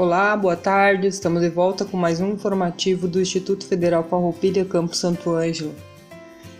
Olá, 0.00 0.36
boa 0.36 0.54
tarde. 0.54 1.08
Estamos 1.08 1.42
de 1.42 1.48
volta 1.48 1.84
com 1.84 1.96
mais 1.96 2.20
um 2.20 2.30
informativo 2.30 3.08
do 3.08 3.20
Instituto 3.20 3.66
Federal 3.66 4.06
Farroupilha 4.08 4.64
Campo 4.64 4.94
Santo 4.94 5.34
Ângelo. 5.34 5.74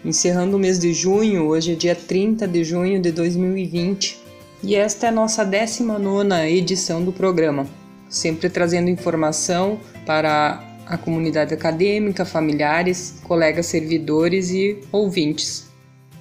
Encerrando 0.04 0.56
o 0.56 0.58
mês 0.58 0.76
de 0.76 0.92
junho, 0.92 1.46
hoje 1.46 1.74
é 1.74 1.76
dia 1.76 1.94
30 1.94 2.48
de 2.48 2.64
junho 2.64 3.00
de 3.00 3.12
2020 3.12 4.18
e 4.60 4.74
esta 4.74 5.06
é 5.06 5.10
a 5.10 5.12
nossa 5.12 5.44
19 5.44 6.34
edição 6.48 7.00
do 7.00 7.12
programa, 7.12 7.64
sempre 8.08 8.50
trazendo 8.50 8.90
informação 8.90 9.78
para 10.04 10.60
a 10.84 10.98
comunidade 10.98 11.54
acadêmica, 11.54 12.24
familiares, 12.24 13.20
colegas 13.22 13.66
servidores 13.66 14.50
e 14.50 14.80
ouvintes. 14.90 15.67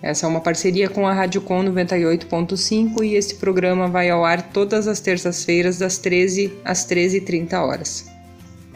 Essa 0.02 0.28
é 0.28 0.30
uma 0.30 0.42
parceria 0.42 0.90
com 0.90 1.08
a 1.08 1.14
Rádio 1.14 1.42
Com 1.42 1.64
98.5 1.64 3.04
e 3.04 3.16
este 3.16 3.36
programa 3.36 3.88
vai 3.88 4.10
ao 4.10 4.24
ar 4.24 4.52
todas 4.52 4.88
as 4.88 5.00
terças-feiras 5.00 5.80
das 5.80 5.98
13 5.98 6.54
às 6.64 6.88
13h30 6.88 7.54
horas. 7.54 8.06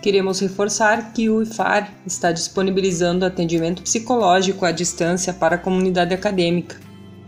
Queremos 0.02 0.40
reforçar 0.40 1.14
que 1.14 1.30
o 1.30 1.44
IFAR 1.44 1.94
está 2.08 2.32
disponibilizando 2.32 3.24
atendimento 3.24 3.84
psicológico 3.84 4.66
à 4.66 4.72
distância 4.72 5.32
para 5.32 5.56
a 5.56 5.60
comunidade 5.60 6.12
acadêmica. 6.12 6.76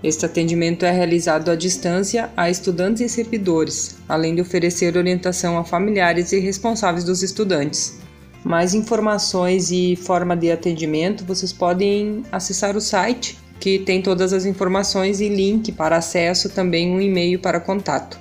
Este 0.03 0.25
atendimento 0.25 0.83
é 0.83 0.91
realizado 0.91 1.51
à 1.51 1.55
distância 1.55 2.31
a 2.35 2.49
estudantes 2.49 3.01
e 3.01 3.07
servidores, 3.07 3.97
além 4.09 4.33
de 4.33 4.41
oferecer 4.41 4.97
orientação 4.97 5.55
a 5.55 5.63
familiares 5.63 6.31
e 6.31 6.39
responsáveis 6.39 7.03
dos 7.03 7.21
estudantes. 7.21 7.99
Mais 8.43 8.73
informações 8.73 9.71
e 9.71 9.95
forma 9.95 10.35
de 10.35 10.51
atendimento 10.51 11.23
vocês 11.23 11.53
podem 11.53 12.23
acessar 12.31 12.75
o 12.75 12.81
site 12.81 13.37
que 13.63 13.79
tem 13.79 14.01
todas 14.01 14.33
as 14.33 14.45
informações 14.45 15.21
e 15.21 15.29
link 15.29 15.71
para 15.71 15.95
acesso, 15.95 16.49
também 16.49 16.91
um 16.91 16.99
e-mail 16.99 17.39
para 17.39 17.61
contato. 17.61 18.19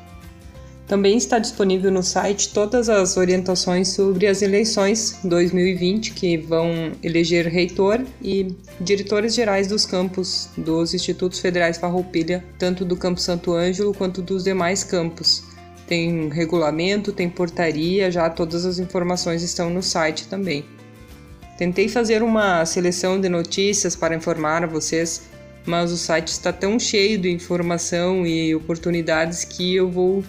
Também 0.87 1.17
está 1.17 1.41
disponível 1.41 1.91
no 1.91 2.01
site 2.01 2.53
todas 2.53 2.89
as 2.89 3.17
orientações 3.17 3.89
sobre 3.89 4.29
as 4.29 4.41
eleições 4.41 5.19
2020 5.25 6.13
que 6.13 6.37
vão 6.37 6.93
eleger 7.03 7.49
reitor 7.49 8.03
e 8.23 8.55
diretores 8.81 9.35
gerais 9.35 9.67
dos 9.67 9.85
campos 9.85 10.49
dos 10.57 10.95
Institutos 10.95 11.41
Federais 11.41 11.77
Farroupilha, 11.77 12.45
tanto 12.57 12.85
do 12.85 12.97
Campo 12.97 13.19
Santo 13.19 13.53
Ângelo 13.53 13.93
quanto 13.93 14.23
dos 14.23 14.45
demais 14.45 14.85
campos. 14.85 15.43
Tem 15.89 16.29
regulamento, 16.29 17.11
tem 17.11 17.29
portaria, 17.29 18.13
já 18.13 18.31
todas 18.31 18.65
as 18.65 18.79
informações 18.79 19.43
estão 19.43 19.69
no 19.69 19.83
site 19.83 20.29
também. 20.29 20.65
Tentei 21.57 21.89
fazer 21.89 22.23
uma 22.23 22.65
seleção 22.65 23.21
de 23.21 23.29
notícias 23.29 23.95
para 23.95 24.15
informar 24.15 24.65
a 24.65 24.67
vocês 24.67 25.31
mas 25.65 25.93
o 25.93 25.97
site 25.97 26.29
está 26.29 26.53
tão 26.53 26.79
cheio 26.79 27.19
de 27.19 27.31
informação 27.31 28.27
e 28.27 28.55
oportunidades 28.55 29.45
que 29.45 29.75
eu 29.75 29.91
vou 29.91 30.23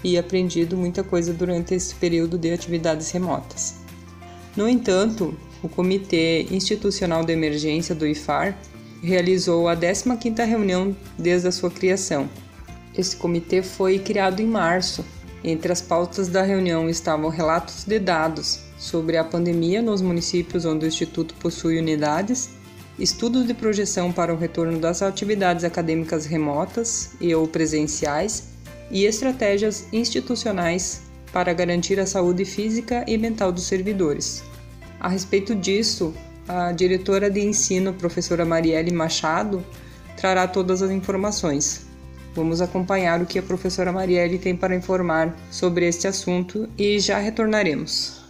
e 0.04 0.18
aprendido 0.18 0.76
muita 0.76 1.04
coisa 1.04 1.34
durante 1.34 1.76
esse 1.76 1.94
período 1.96 2.38
de 2.38 2.52
atividades 2.52 3.12
remotas. 3.12 3.85
No 4.56 4.70
entanto, 4.70 5.38
o 5.62 5.68
Comitê 5.68 6.44
Institucional 6.50 7.26
de 7.26 7.34
Emergência 7.34 7.94
do 7.94 8.08
IFAR 8.08 8.58
realizou 9.02 9.68
a 9.68 9.76
15ª 9.76 10.46
reunião 10.46 10.96
desde 11.18 11.48
a 11.48 11.52
sua 11.52 11.70
criação. 11.70 12.30
Esse 12.98 13.18
comitê 13.18 13.62
foi 13.62 14.00
criado 14.00 14.42
em 14.42 14.48
março. 14.48 15.04
Entre 15.44 15.72
as 15.72 15.82
pautas 15.82 16.30
da 16.30 16.42
reunião 16.42 16.90
estavam 16.90 17.30
relatos 17.30 17.84
de 17.84 18.00
dados 18.00 18.62
sobre 18.78 19.18
a 19.18 19.24
pandemia 19.24 19.82
nos 19.82 20.02
municípios 20.02 20.66
onde 20.66 20.86
o 20.86 20.88
Instituto 20.88 21.36
possui 21.36 21.78
unidades, 21.78 22.50
estudos 22.98 23.46
de 23.46 23.54
projeção 23.54 24.12
para 24.12 24.34
o 24.34 24.38
retorno 24.38 24.80
das 24.80 25.02
atividades 25.02 25.66
acadêmicas 25.66 26.26
remotas 26.26 27.12
e 27.20 27.36
ou 27.36 27.46
presenciais 27.46 28.50
e 28.90 29.04
estratégias 29.04 29.88
institucionais 29.92 31.02
para 31.36 31.52
garantir 31.52 32.00
a 32.00 32.06
saúde 32.06 32.46
física 32.46 33.04
e 33.06 33.18
mental 33.18 33.52
dos 33.52 33.66
servidores. 33.66 34.42
A 35.02 35.10
respeito 35.10 35.54
disso, 35.54 36.14
a 36.48 36.72
diretora 36.72 37.30
de 37.30 37.42
ensino, 37.42 37.94
professora 37.94 38.46
Marielle 38.46 38.94
Machado, 38.94 39.62
trará 40.16 40.48
todas 40.48 40.82
as 40.82 40.92
informações. 40.92 41.86
Vamos 42.34 42.62
acompanhar 42.62 43.22
o 43.22 43.26
que 43.26 43.38
a 43.38 43.44
professora 43.44 43.92
Marielle 43.92 44.40
tem 44.40 44.56
para 44.56 44.78
informar 44.78 45.36
sobre 45.52 45.86
este 45.86 46.08
assunto 46.08 46.70
e 46.78 47.00
já 47.00 47.18
retornaremos. 47.18 48.24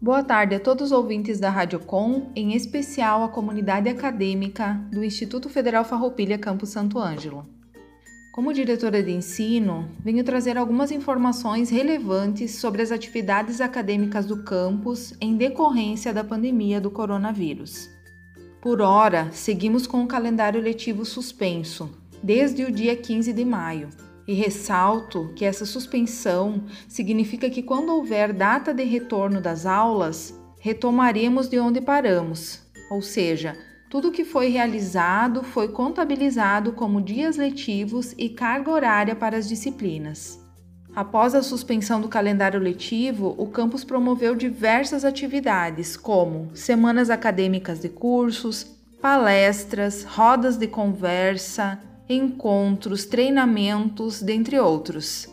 Boa 0.00 0.22
tarde 0.22 0.54
a 0.54 0.60
todos 0.60 0.92
os 0.92 0.92
ouvintes 0.92 1.40
da 1.40 1.50
Rádio 1.50 1.80
Com, 1.80 2.30
em 2.36 2.54
especial 2.54 3.24
a 3.24 3.28
comunidade 3.28 3.88
acadêmica 3.88 4.80
do 4.92 5.02
Instituto 5.02 5.48
Federal 5.48 5.84
Farroupilha 5.84 6.38
Campo 6.38 6.66
Santo 6.66 7.00
Ângelo. 7.00 7.55
Como 8.36 8.52
diretora 8.52 9.02
de 9.02 9.12
ensino, 9.12 9.88
venho 9.98 10.22
trazer 10.22 10.58
algumas 10.58 10.90
informações 10.90 11.70
relevantes 11.70 12.56
sobre 12.56 12.82
as 12.82 12.92
atividades 12.92 13.62
acadêmicas 13.62 14.26
do 14.26 14.44
campus 14.44 15.14
em 15.22 15.38
decorrência 15.38 16.12
da 16.12 16.22
pandemia 16.22 16.78
do 16.78 16.90
coronavírus. 16.90 17.88
Por 18.60 18.82
hora, 18.82 19.30
seguimos 19.32 19.86
com 19.86 20.04
o 20.04 20.06
calendário 20.06 20.60
letivo 20.60 21.02
suspenso, 21.02 21.88
desde 22.22 22.62
o 22.62 22.70
dia 22.70 22.94
15 22.94 23.32
de 23.32 23.42
maio, 23.42 23.88
E 24.28 24.34
ressalto 24.34 25.32
que 25.34 25.44
essa 25.44 25.64
suspensão 25.64 26.64
significa 26.86 27.48
que 27.48 27.62
quando 27.62 27.94
houver 27.94 28.34
data 28.34 28.74
de 28.74 28.84
retorno 28.84 29.40
das 29.40 29.64
aulas, 29.64 30.38
retomaremos 30.60 31.48
de 31.48 31.58
onde 31.58 31.80
paramos, 31.80 32.60
ou 32.90 33.00
seja, 33.00 33.56
tudo 33.88 34.10
que 34.10 34.24
foi 34.24 34.48
realizado 34.48 35.42
foi 35.42 35.68
contabilizado 35.68 36.72
como 36.72 37.00
dias 37.00 37.36
letivos 37.36 38.14
e 38.18 38.28
carga 38.28 38.70
horária 38.70 39.14
para 39.14 39.36
as 39.36 39.48
disciplinas. 39.48 40.40
Após 40.94 41.34
a 41.34 41.42
suspensão 41.42 42.00
do 42.00 42.08
calendário 42.08 42.58
letivo, 42.58 43.34
o 43.36 43.46
campus 43.46 43.84
promoveu 43.84 44.34
diversas 44.34 45.04
atividades, 45.04 45.96
como 45.96 46.50
semanas 46.54 47.10
acadêmicas 47.10 47.80
de 47.80 47.90
cursos, 47.90 48.64
palestras, 49.00 50.04
rodas 50.04 50.56
de 50.56 50.66
conversa, 50.66 51.78
encontros, 52.08 53.04
treinamentos, 53.04 54.22
dentre 54.22 54.58
outros. 54.58 55.28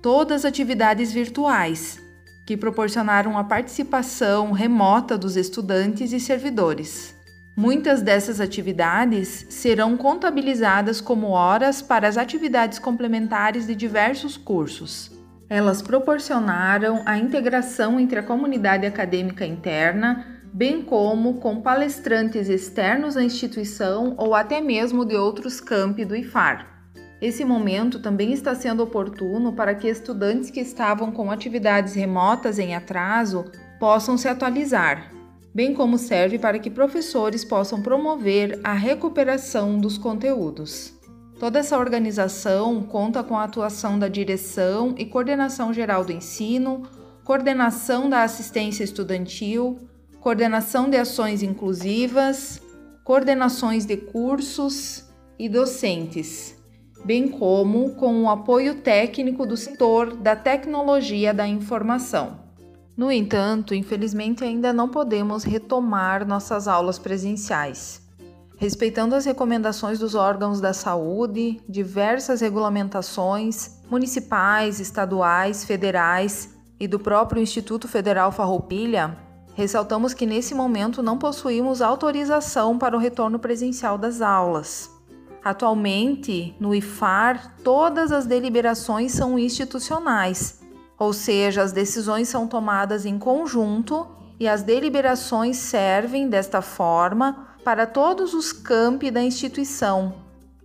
Todas 0.00 0.44
atividades 0.44 1.12
virtuais, 1.12 1.98
que 2.46 2.56
proporcionaram 2.56 3.36
a 3.36 3.44
participação 3.44 4.52
remota 4.52 5.18
dos 5.18 5.36
estudantes 5.36 6.12
e 6.12 6.20
servidores. 6.20 7.17
Muitas 7.58 8.02
dessas 8.02 8.40
atividades 8.40 9.44
serão 9.48 9.96
contabilizadas 9.96 11.00
como 11.00 11.30
horas 11.30 11.82
para 11.82 12.06
as 12.06 12.16
atividades 12.16 12.78
complementares 12.78 13.66
de 13.66 13.74
diversos 13.74 14.36
cursos. 14.36 15.10
Elas 15.50 15.82
proporcionaram 15.82 17.02
a 17.04 17.18
integração 17.18 17.98
entre 17.98 18.20
a 18.20 18.22
comunidade 18.22 18.86
acadêmica 18.86 19.44
interna, 19.44 20.24
bem 20.52 20.82
como 20.82 21.40
com 21.40 21.60
palestrantes 21.60 22.48
externos 22.48 23.16
à 23.16 23.24
instituição 23.24 24.14
ou 24.16 24.36
até 24.36 24.60
mesmo 24.60 25.04
de 25.04 25.16
outros 25.16 25.60
campi 25.60 26.04
do 26.04 26.14
IFAR. 26.14 26.92
Esse 27.20 27.44
momento 27.44 27.98
também 27.98 28.32
está 28.32 28.54
sendo 28.54 28.84
oportuno 28.84 29.52
para 29.52 29.74
que 29.74 29.88
estudantes 29.88 30.48
que 30.48 30.60
estavam 30.60 31.10
com 31.10 31.28
atividades 31.28 31.94
remotas 31.94 32.56
em 32.56 32.76
atraso 32.76 33.50
possam 33.80 34.16
se 34.16 34.28
atualizar, 34.28 35.17
bem 35.58 35.74
como 35.74 35.98
serve 35.98 36.38
para 36.38 36.56
que 36.60 36.70
professores 36.70 37.44
possam 37.44 37.82
promover 37.82 38.60
a 38.62 38.74
recuperação 38.74 39.76
dos 39.76 39.98
conteúdos. 39.98 40.94
Toda 41.36 41.58
essa 41.58 41.76
organização 41.76 42.80
conta 42.84 43.24
com 43.24 43.36
a 43.36 43.42
atuação 43.42 43.98
da 43.98 44.06
direção 44.06 44.94
e 44.96 45.04
coordenação 45.04 45.74
geral 45.74 46.04
do 46.04 46.12
ensino, 46.12 46.84
coordenação 47.24 48.08
da 48.08 48.22
assistência 48.22 48.84
estudantil, 48.84 49.80
coordenação 50.20 50.88
de 50.88 50.96
ações 50.96 51.42
inclusivas, 51.42 52.62
coordenações 53.02 53.84
de 53.84 53.96
cursos 53.96 55.06
e 55.36 55.48
docentes, 55.48 56.56
bem 57.04 57.26
como 57.26 57.96
com 57.96 58.22
o 58.22 58.30
apoio 58.30 58.76
técnico 58.76 59.44
do 59.44 59.56
setor 59.56 60.14
da 60.14 60.36
tecnologia 60.36 61.34
da 61.34 61.48
informação. 61.48 62.47
No 62.98 63.12
entanto, 63.12 63.76
infelizmente 63.76 64.42
ainda 64.42 64.72
não 64.72 64.88
podemos 64.88 65.44
retomar 65.44 66.26
nossas 66.26 66.66
aulas 66.66 66.98
presenciais. 66.98 68.02
Respeitando 68.56 69.14
as 69.14 69.24
recomendações 69.24 70.00
dos 70.00 70.16
órgãos 70.16 70.60
da 70.60 70.72
saúde, 70.72 71.60
diversas 71.68 72.40
regulamentações 72.40 73.78
municipais, 73.88 74.80
estaduais, 74.80 75.64
federais 75.64 76.56
e 76.80 76.88
do 76.88 76.98
próprio 76.98 77.40
Instituto 77.40 77.86
Federal 77.86 78.32
Farroupilha, 78.32 79.16
ressaltamos 79.54 80.12
que 80.12 80.26
nesse 80.26 80.52
momento 80.52 81.00
não 81.00 81.18
possuímos 81.18 81.80
autorização 81.80 82.76
para 82.76 82.96
o 82.96 82.98
retorno 82.98 83.38
presencial 83.38 83.96
das 83.96 84.20
aulas. 84.20 84.90
Atualmente, 85.44 86.52
no 86.58 86.74
IFAR, 86.74 87.54
todas 87.62 88.10
as 88.10 88.26
deliberações 88.26 89.12
são 89.12 89.38
institucionais 89.38 90.58
ou 90.98 91.12
seja, 91.12 91.62
as 91.62 91.72
decisões 91.72 92.28
são 92.28 92.48
tomadas 92.48 93.06
em 93.06 93.18
conjunto 93.18 94.06
e 94.40 94.48
as 94.48 94.62
deliberações 94.62 95.56
servem 95.56 96.28
desta 96.28 96.60
forma 96.60 97.48
para 97.64 97.86
todos 97.86 98.34
os 98.34 98.52
campi 98.52 99.10
da 99.10 99.22
instituição, 99.22 100.14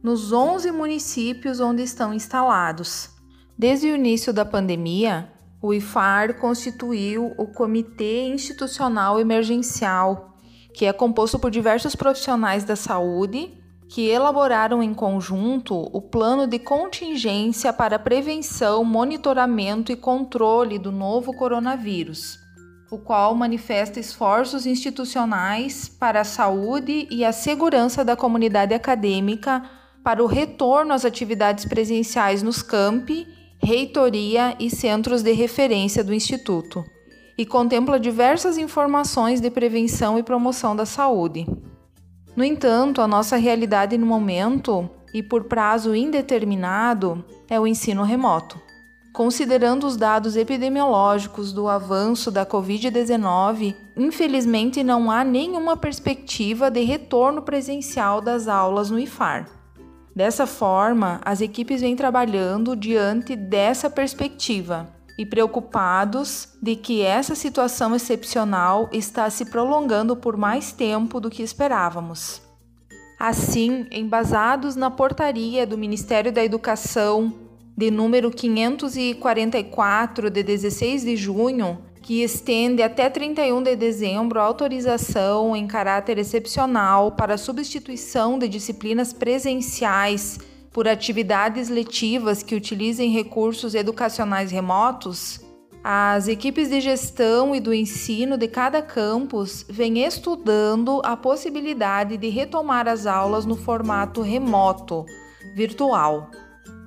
nos 0.01 0.31
11 0.31 0.71
municípios 0.71 1.59
onde 1.59 1.83
estão 1.83 2.13
instalados. 2.13 3.09
Desde 3.57 3.87
o 3.87 3.95
início 3.95 4.33
da 4.33 4.43
pandemia, 4.43 5.31
o 5.61 5.73
IFAR 5.73 6.39
constituiu 6.39 7.33
o 7.37 7.47
Comitê 7.47 8.27
Institucional 8.27 9.19
Emergencial, 9.19 10.35
que 10.73 10.85
é 10.85 10.93
composto 10.93 11.37
por 11.37 11.51
diversos 11.51 11.95
profissionais 11.95 12.63
da 12.63 12.75
saúde 12.75 13.62
que 13.93 14.09
elaboraram 14.09 14.81
em 14.81 14.91
conjunto 14.91 15.87
o 15.93 16.01
plano 16.01 16.47
de 16.47 16.57
contingência 16.57 17.71
para 17.71 17.99
prevenção, 17.99 18.83
monitoramento 18.83 19.91
e 19.91 19.95
controle 19.95 20.79
do 20.79 20.91
novo 20.91 21.31
coronavírus, 21.31 22.39
o 22.89 22.97
qual 22.97 23.35
manifesta 23.35 23.99
esforços 23.99 24.65
institucionais 24.65 25.87
para 25.87 26.21
a 26.21 26.23
saúde 26.23 27.07
e 27.11 27.23
a 27.23 27.31
segurança 27.31 28.03
da 28.03 28.15
comunidade 28.15 28.73
acadêmica 28.73 29.61
para 30.03 30.23
o 30.23 30.25
retorno 30.25 30.91
às 30.91 31.05
atividades 31.05 31.65
presenciais 31.65 32.41
nos 32.41 32.63
campi, 32.63 33.27
reitoria 33.59 34.55
e 34.59 34.71
centros 34.71 35.21
de 35.21 35.33
referência 35.33 36.03
do 36.03 36.15
Instituto, 36.15 36.83
e 37.37 37.45
contempla 37.45 37.99
diversas 37.99 38.57
informações 38.57 39.39
de 39.39 39.51
prevenção 39.51 40.17
e 40.17 40.23
promoção 40.23 40.75
da 40.75 40.83
saúde. 40.83 41.45
No 42.35 42.43
entanto, 42.43 42.99
a 42.99 43.07
nossa 43.07 43.37
realidade 43.37 43.97
no 43.97 44.05
momento 44.05 44.89
e 45.13 45.21
por 45.21 45.43
prazo 45.43 45.93
indeterminado 45.93 47.23
é 47.47 47.59
o 47.59 47.67
ensino 47.67 48.03
remoto. 48.03 48.59
Considerando 49.13 49.85
os 49.85 49.95
dados 49.95 50.35
epidemiológicos 50.35 51.53
do 51.53 51.67
avanço 51.67 52.31
da 52.31 52.43
Covid-19, 52.43 53.75
infelizmente 53.95 54.83
não 54.83 55.11
há 55.11 55.23
nenhuma 55.23 55.77
perspectiva 55.77 56.71
de 56.71 56.81
retorno 56.81 57.43
presencial 57.43 58.19
das 58.19 58.47
aulas 58.47 58.89
no 58.89 58.97
IFAR. 58.97 59.47
Dessa 60.15 60.47
forma, 60.47 61.21
as 61.23 61.41
equipes 61.41 61.81
vêm 61.81 61.95
trabalhando 61.95 62.75
diante 62.75 63.35
dessa 63.35 63.87
perspectiva 63.87 64.89
e 65.17 65.25
preocupados 65.25 66.49
de 66.61 66.75
que 66.75 67.01
essa 67.01 67.33
situação 67.35 67.95
excepcional 67.95 68.89
está 68.91 69.29
se 69.29 69.45
prolongando 69.45 70.15
por 70.15 70.37
mais 70.37 70.71
tempo 70.71 71.19
do 71.19 71.29
que 71.29 71.43
esperávamos. 71.43 72.41
Assim, 73.19 73.85
embasados 73.91 74.75
na 74.75 74.89
portaria 74.89 75.67
do 75.67 75.77
Ministério 75.77 76.31
da 76.31 76.43
Educação 76.43 77.31
de 77.75 77.89
número 77.89 78.29
544 78.29 80.29
de 80.29 80.43
16 80.43 81.03
de 81.03 81.15
junho, 81.15 81.79
que 82.01 82.21
estende 82.21 82.83
até 82.83 83.09
31 83.09 83.63
de 83.63 83.75
dezembro 83.75 84.39
a 84.39 84.43
autorização 84.43 85.55
em 85.55 85.65
caráter 85.65 86.17
excepcional 86.17 87.13
para 87.13 87.37
substituição 87.37 88.37
de 88.37 88.49
disciplinas 88.49 89.13
presenciais 89.13 90.37
por 90.73 90.87
atividades 90.87 91.69
letivas 91.69 92.41
que 92.41 92.55
utilizem 92.55 93.11
recursos 93.11 93.75
educacionais 93.75 94.49
remotos, 94.49 95.39
as 95.83 96.27
equipes 96.27 96.69
de 96.69 96.81
gestão 96.81 97.53
e 97.53 97.59
do 97.59 97.73
ensino 97.73 98.37
de 98.37 98.47
cada 98.47 98.81
campus 98.81 99.65
vêm 99.69 100.03
estudando 100.03 100.99
a 101.03 101.15
possibilidade 101.15 102.17
de 102.17 102.29
retomar 102.29 102.87
as 102.87 103.05
aulas 103.05 103.45
no 103.45 103.55
formato 103.55 104.21
remoto, 104.21 105.05
virtual. 105.53 106.31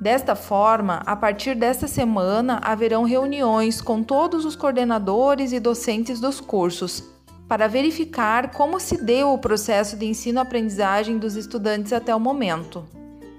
Desta 0.00 0.34
forma, 0.34 1.02
a 1.06 1.14
partir 1.14 1.54
desta 1.54 1.86
semana 1.86 2.58
haverão 2.62 3.04
reuniões 3.04 3.80
com 3.80 4.02
todos 4.02 4.44
os 4.44 4.56
coordenadores 4.56 5.52
e 5.52 5.60
docentes 5.60 6.18
dos 6.18 6.40
cursos 6.40 7.04
para 7.46 7.68
verificar 7.68 8.50
como 8.50 8.80
se 8.80 9.02
deu 9.02 9.32
o 9.32 9.38
processo 9.38 9.96
de 9.96 10.06
ensino-aprendizagem 10.06 11.18
dos 11.18 11.36
estudantes 11.36 11.92
até 11.92 12.14
o 12.14 12.20
momento 12.20 12.84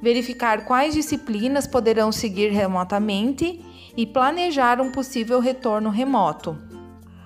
verificar 0.01 0.65
quais 0.65 0.93
disciplinas 0.93 1.67
poderão 1.67 2.11
seguir 2.11 2.49
remotamente 2.49 3.61
e 3.95 4.05
planejar 4.05 4.79
um 4.79 4.91
possível 4.91 5.39
retorno 5.39 5.89
remoto. 5.89 6.57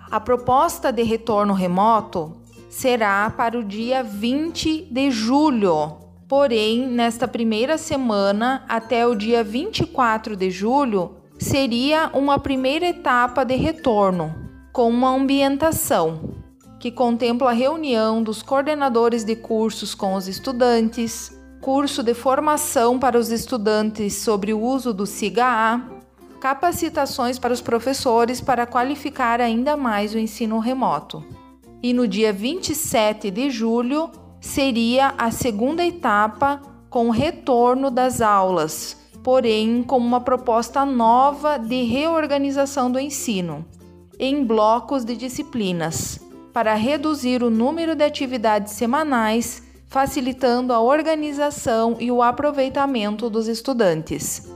A 0.10 0.20
proposta 0.20 0.92
de 0.92 1.04
retorno 1.04 1.54
remoto 1.54 2.38
será 2.70 3.30
para 3.30 3.60
o 3.60 3.64
dia 3.64 4.04
20 4.04 4.88
de 4.92 5.12
julho. 5.12 5.98
Porém, 6.28 6.88
nesta 6.88 7.28
primeira 7.28 7.78
semana, 7.78 8.64
até 8.68 9.06
o 9.06 9.16
dia 9.16 9.44
24 9.44 10.36
de 10.36 10.50
julho, 10.50 11.18
seria 11.38 12.10
uma 12.14 12.40
primeira 12.40 12.88
etapa 12.88 13.44
de 13.44 13.56
retorno, 13.56 14.34
com 14.72 14.90
uma 14.90 15.10
ambientação 15.10 16.42
que 16.80 16.92
contempla 16.92 17.52
a 17.52 17.54
reunião 17.54 18.24
dos 18.24 18.42
coordenadores 18.42 19.24
de 19.24 19.36
cursos 19.36 19.94
com 19.94 20.16
os 20.16 20.28
estudantes, 20.28 21.32
curso 21.62 22.02
de 22.02 22.16
formação 22.16 22.98
para 22.98 23.18
os 23.18 23.30
estudantes 23.30 24.16
sobre 24.16 24.52
o 24.52 24.60
uso 24.60 24.92
do 24.92 25.06
SIGA-A, 25.06 25.80
capacitações 26.40 27.38
para 27.38 27.54
os 27.54 27.62
professores 27.62 28.42
para 28.42 28.66
qualificar 28.66 29.40
ainda 29.40 29.78
mais 29.78 30.16
o 30.16 30.18
ensino 30.18 30.58
remoto. 30.58 31.24
E 31.84 31.94
no 31.94 32.08
dia 32.08 32.34
27 32.34 33.30
de 33.30 33.52
julho 33.52 34.10
seria 34.40 35.14
a 35.20 35.30
segunda 35.30 35.86
etapa 35.86 36.60
com 36.90 37.12
retorno 37.12 37.92
das 37.92 38.22
aulas, 38.22 38.98
porém 39.24 39.84
com 39.84 39.98
uma 39.98 40.20
proposta 40.20 40.84
nova 40.84 41.60
de 41.60 41.84
reorganização 41.84 42.92
do 42.92 43.00
ensino, 43.00 43.64
em 44.20 44.44
blocos 44.44 45.06
de 45.06 45.16
disciplinas, 45.16 46.20
para 46.52 46.74
reduzir 46.74 47.44
o 47.44 47.52
número 47.52 47.96
de 47.96 48.04
atividades 48.04 48.74
semanais, 48.74 49.62
facilitando 49.92 50.72
a 50.72 50.80
organização 50.80 51.98
e 52.00 52.10
o 52.10 52.24
aproveitamento 52.24 53.30
dos 53.30 53.50
estudantes. 53.50 54.50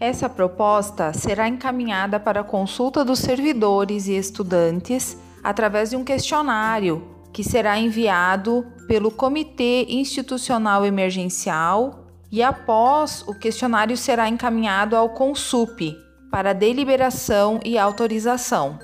Essa 0.00 0.28
proposta 0.28 1.12
será 1.12 1.46
encaminhada 1.46 2.18
para 2.18 2.42
consulta 2.42 3.04
dos 3.04 3.20
servidores 3.20 4.08
e 4.08 4.16
estudantes 4.16 5.16
através 5.44 5.90
de 5.90 5.96
um 5.96 6.02
questionário 6.02 7.06
que 7.32 7.44
será 7.44 7.78
enviado 7.78 8.66
pelo 8.88 9.12
Comitê 9.12 9.86
Institucional 9.88 10.84
Emergencial 10.84 12.06
e 12.28 12.42
após 12.42 13.22
o 13.28 13.34
questionário 13.38 13.96
será 13.96 14.28
encaminhado 14.28 14.96
ao 14.96 15.10
CONSUP 15.10 15.96
para 16.32 16.52
deliberação 16.52 17.60
e 17.64 17.78
autorização. 17.78 18.76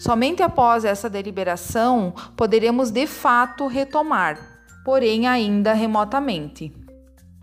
Somente 0.00 0.42
após 0.42 0.84
essa 0.84 1.08
deliberação 1.08 2.12
poderemos 2.36 2.90
de 2.90 3.06
fato 3.06 3.68
retomar, 3.68 4.55
porém 4.86 5.26
ainda 5.26 5.72
remotamente. 5.72 6.72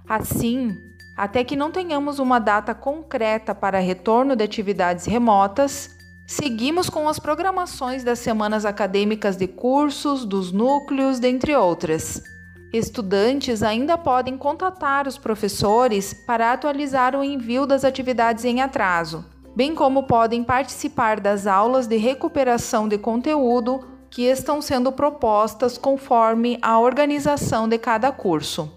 Assim, 0.08 0.74
até 1.18 1.44
que 1.44 1.58
não 1.58 1.72
tenhamos 1.72 2.18
uma 2.18 2.40
data 2.40 2.74
concreta 2.74 3.54
para 3.54 3.80
retorno 3.80 4.34
de 4.34 4.46
atividades 4.46 5.06
remotas, 5.06 5.90
seguimos 6.26 6.90
com 6.90 7.10
as 7.10 7.20
programações 7.20 8.02
das 8.02 8.20
semanas 8.20 8.64
acadêmicas 8.64 9.36
de 9.36 9.46
cursos, 9.46 10.24
dos 10.24 10.54
núcleos, 10.54 11.20
dentre 11.20 11.54
outras. 11.54 12.24
Estudantes 12.72 13.62
ainda 13.62 13.98
podem 13.98 14.38
contatar 14.38 15.06
os 15.06 15.18
professores 15.18 16.14
para 16.14 16.54
atualizar 16.54 17.14
o 17.14 17.26
envio 17.26 17.66
das 17.68 17.84
atividades 17.84 18.46
em 18.46 18.62
atraso 18.62 19.34
bem 19.56 19.76
como 19.76 20.04
podem 20.04 20.44
participar 20.44 21.20
das 21.20 21.46
aulas 21.46 21.88
de 21.88 21.98
recuperação 21.98 22.88
de 22.88 22.98
conteúdo 22.98 23.93
que 24.13 24.25
estão 24.25 24.62
sendo 24.62 24.91
propostas 24.91 25.75
conforme 25.75 26.60
a 26.62 26.79
organização 26.79 27.67
de 27.67 27.79
cada 27.79 28.12
curso. 28.12 28.72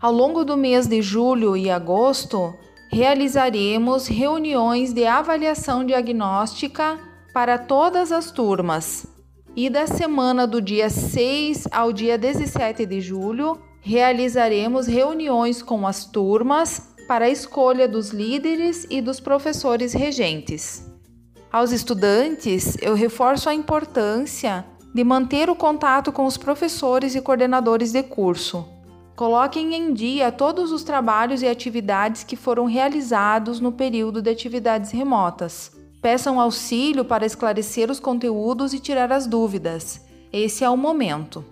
Ao 0.00 0.12
longo 0.12 0.44
do 0.44 0.56
mês 0.56 0.86
de 0.86 1.02
julho 1.02 1.56
e 1.56 1.68
agosto, 1.68 2.54
realizaremos 2.88 4.06
reuniões 4.06 4.92
de 4.92 5.04
avaliação 5.04 5.84
diagnóstica 5.84 6.96
para 7.34 7.58
todas 7.58 8.12
as 8.12 8.30
turmas. 8.30 9.04
E 9.56 9.68
da 9.68 9.88
semana 9.88 10.46
do 10.46 10.62
dia 10.62 10.88
6 10.88 11.66
ao 11.72 11.92
dia 11.92 12.16
17 12.16 12.86
de 12.86 13.00
julho, 13.00 13.60
realizaremos 13.80 14.86
reuniões 14.86 15.60
com 15.60 15.88
as 15.88 16.04
turmas 16.04 16.94
para 17.08 17.24
a 17.24 17.30
escolha 17.30 17.88
dos 17.88 18.10
líderes 18.10 18.86
e 18.88 19.00
dos 19.00 19.18
professores 19.18 19.92
regentes. 19.92 20.87
Aos 21.50 21.72
estudantes, 21.72 22.76
eu 22.82 22.94
reforço 22.94 23.48
a 23.48 23.54
importância 23.54 24.66
de 24.94 25.02
manter 25.02 25.48
o 25.48 25.56
contato 25.56 26.12
com 26.12 26.26
os 26.26 26.36
professores 26.36 27.14
e 27.14 27.22
coordenadores 27.22 27.90
de 27.90 28.02
curso. 28.02 28.68
Coloquem 29.16 29.74
em 29.74 29.94
dia 29.94 30.30
todos 30.30 30.70
os 30.70 30.82
trabalhos 30.82 31.40
e 31.40 31.48
atividades 31.48 32.22
que 32.22 32.36
foram 32.36 32.66
realizados 32.66 33.60
no 33.60 33.72
período 33.72 34.20
de 34.20 34.30
atividades 34.30 34.90
remotas. 34.90 35.72
Peçam 36.02 36.38
auxílio 36.38 37.02
para 37.04 37.24
esclarecer 37.24 37.90
os 37.90 37.98
conteúdos 37.98 38.74
e 38.74 38.78
tirar 38.78 39.10
as 39.10 39.26
dúvidas. 39.26 40.06
Esse 40.30 40.64
é 40.64 40.70
o 40.70 40.76
momento. 40.76 41.42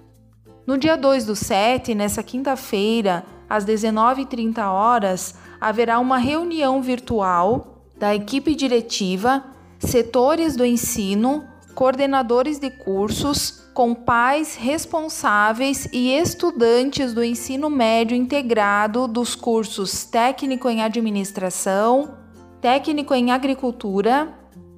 No 0.67 0.77
dia 0.77 0.97
2 0.97 1.25
do 1.25 1.35
7, 1.35 1.95
nessa 1.95 2.23
quinta-feira, 2.23 3.25
às 3.49 3.65
19h30, 3.65 5.35
haverá 5.59 5.99
uma 5.99 6.19
reunião 6.19 6.83
virtual 6.83 7.83
da 7.99 8.15
equipe 8.15 8.55
diretiva, 8.55 9.43
setores 9.87 10.57
do 10.57 10.65
ensino, 10.65 11.45
coordenadores 11.75 12.59
de 12.59 12.71
cursos, 12.71 13.63
com 13.75 13.95
pais 13.95 14.57
responsáveis 14.57 15.87
e 15.93 16.11
estudantes 16.17 17.13
do 17.13 17.23
ensino 17.23 17.69
médio 17.69 18.17
integrado 18.17 19.07
dos 19.07 19.35
cursos 19.35 20.05
técnico 20.05 20.69
em 20.69 20.83
administração, 20.83 22.17
técnico 22.61 23.13
em 23.15 23.31
agricultura, 23.31 24.33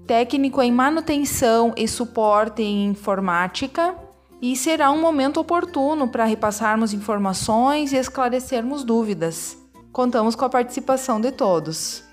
técnico 0.07 0.61
em 0.61 0.73
manutenção 0.73 1.73
e 1.77 1.87
suporte 1.87 2.63
em 2.63 2.87
informática, 2.87 3.95
e 4.43 4.57
será 4.57 4.91
um 4.91 5.01
momento 5.01 5.39
oportuno 5.39 6.09
para 6.09 6.25
repassarmos 6.25 6.93
informações 6.93 7.93
e 7.93 7.97
esclarecermos 7.97 8.83
dúvidas. 8.85 9.57
Contamos 9.93 10.35
com 10.35 10.45
a 10.45 10.49
participação 10.49 11.21
de 11.21 11.33
todos. 11.33 12.08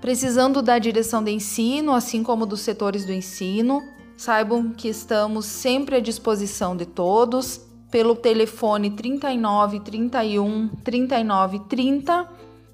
Precisando 0.00 0.62
da 0.62 0.78
direção 0.78 1.22
de 1.22 1.30
ensino, 1.30 1.92
assim 1.92 2.22
como 2.22 2.46
dos 2.46 2.60
setores 2.60 3.04
do 3.04 3.12
ensino, 3.12 3.82
saibam 4.16 4.70
que 4.70 4.88
estamos 4.88 5.44
sempre 5.44 5.96
à 5.96 6.00
disposição 6.00 6.74
de 6.74 6.86
todos 6.86 7.60
pelo 7.90 8.14
telefone 8.14 8.90
39 8.90 9.80
31 9.80 10.68
39 10.82 11.58
30 11.68 12.26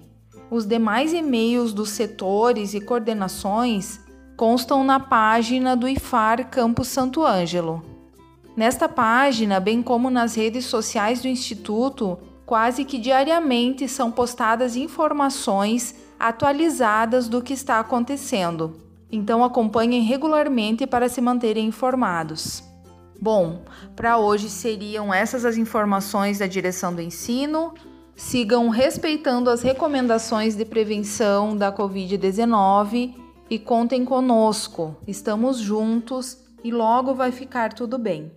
Os 0.51 0.67
demais 0.67 1.13
e-mails 1.13 1.73
dos 1.73 1.89
setores 1.89 2.75
e 2.75 2.81
coordenações 2.81 4.04
constam 4.37 4.83
na 4.83 4.99
página 4.99 5.77
do 5.77 5.89
IFAR 5.89 6.49
Campus 6.51 6.89
Santo 6.89 7.25
Ângelo. 7.25 7.85
Nesta 8.57 8.89
página, 8.89 9.59
bem 9.61 9.83
como 9.83 10.11
nas 10.11 10.35
redes 10.35 10.65
sociais 10.67 11.21
do 11.23 11.29
Instituto, 11.29 12.19
quase 12.47 12.85
que 12.85 12.99
diariamente 12.99 13.89
são 13.89 14.11
postadas 14.11 14.77
informações 14.77 15.95
atualizadas 16.19 17.29
do 17.29 17.43
que 17.43 17.53
está 17.53 17.81
acontecendo. 17.81 18.77
Então 19.11 19.45
acompanhem 19.45 20.03
regularmente 20.03 20.87
para 20.87 21.09
se 21.09 21.21
manterem 21.21 21.67
informados. 21.67 22.63
Bom, 23.21 23.63
para 23.95 24.19
hoje 24.19 24.51
seriam 24.51 25.15
essas 25.15 25.45
as 25.45 25.57
informações 25.57 26.39
da 26.39 26.47
direção 26.47 26.95
do 26.95 27.01
ensino. 27.01 27.73
Sigam 28.17 28.69
respeitando 28.69 29.51
as 29.51 29.63
recomendações 29.63 30.55
de 30.57 30.65
prevenção 30.65 31.57
da 31.57 31.73
Covid-19 31.73 33.24
e 33.49 33.59
contem 33.59 34.05
conosco. 34.05 34.97
Estamos 35.07 35.59
juntos 35.59 36.39
e 36.63 36.71
logo 36.71 37.15
vai 37.15 37.31
ficar 37.31 37.73
tudo 37.73 37.99
bem. 37.99 38.33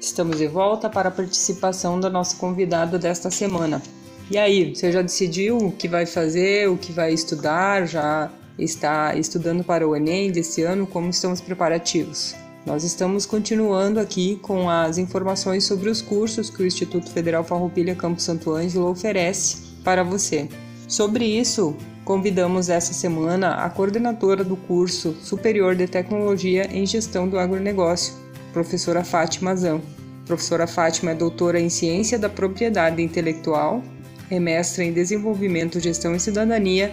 Estamos 0.00 0.38
de 0.38 0.46
volta 0.46 0.88
para 0.88 1.08
a 1.08 1.12
participação 1.12 1.98
da 1.98 2.08
nossa 2.08 2.36
convidada 2.36 2.98
desta 2.98 3.30
semana. 3.30 3.82
E 4.30 4.38
aí, 4.38 4.74
você 4.74 4.92
já 4.92 5.02
decidiu 5.02 5.58
o 5.58 5.72
que 5.72 5.88
vai 5.88 6.06
fazer, 6.06 6.68
o 6.68 6.78
que 6.78 6.92
vai 6.92 7.12
estudar? 7.12 7.86
Já 7.86 8.30
está 8.58 9.14
estudando 9.16 9.64
para 9.64 9.86
o 9.86 9.96
Enem 9.96 10.30
desse 10.30 10.62
ano? 10.62 10.86
Como 10.86 11.10
estão 11.10 11.32
os 11.32 11.40
preparativos? 11.40 12.43
Nós 12.66 12.82
estamos 12.82 13.26
continuando 13.26 14.00
aqui 14.00 14.36
com 14.40 14.70
as 14.70 14.96
informações 14.96 15.64
sobre 15.64 15.90
os 15.90 16.00
cursos 16.00 16.48
que 16.48 16.62
o 16.62 16.66
Instituto 16.66 17.10
Federal 17.10 17.44
Farroupilha 17.44 17.94
Campo 17.94 18.20
Santo 18.20 18.52
Ângelo 18.52 18.88
oferece 18.88 19.58
para 19.84 20.02
você. 20.02 20.48
Sobre 20.88 21.26
isso, 21.26 21.76
convidamos 22.06 22.70
essa 22.70 22.94
semana 22.94 23.56
a 23.56 23.68
coordenadora 23.68 24.42
do 24.42 24.56
curso 24.56 25.14
Superior 25.20 25.74
de 25.74 25.86
Tecnologia 25.86 26.66
em 26.72 26.86
Gestão 26.86 27.28
do 27.28 27.38
Agronegócio, 27.38 28.14
professora 28.54 29.04
Fátima 29.04 29.54
Zan. 29.54 29.82
Professora 30.24 30.66
Fátima 30.66 31.10
é 31.10 31.14
doutora 31.14 31.60
em 31.60 31.68
Ciência 31.68 32.18
da 32.18 32.30
Propriedade 32.30 33.02
Intelectual, 33.02 33.82
é 34.30 34.40
mestra 34.40 34.82
em 34.82 34.92
Desenvolvimento, 34.92 35.78
Gestão 35.78 36.14
e 36.14 36.20
Cidadania 36.20 36.92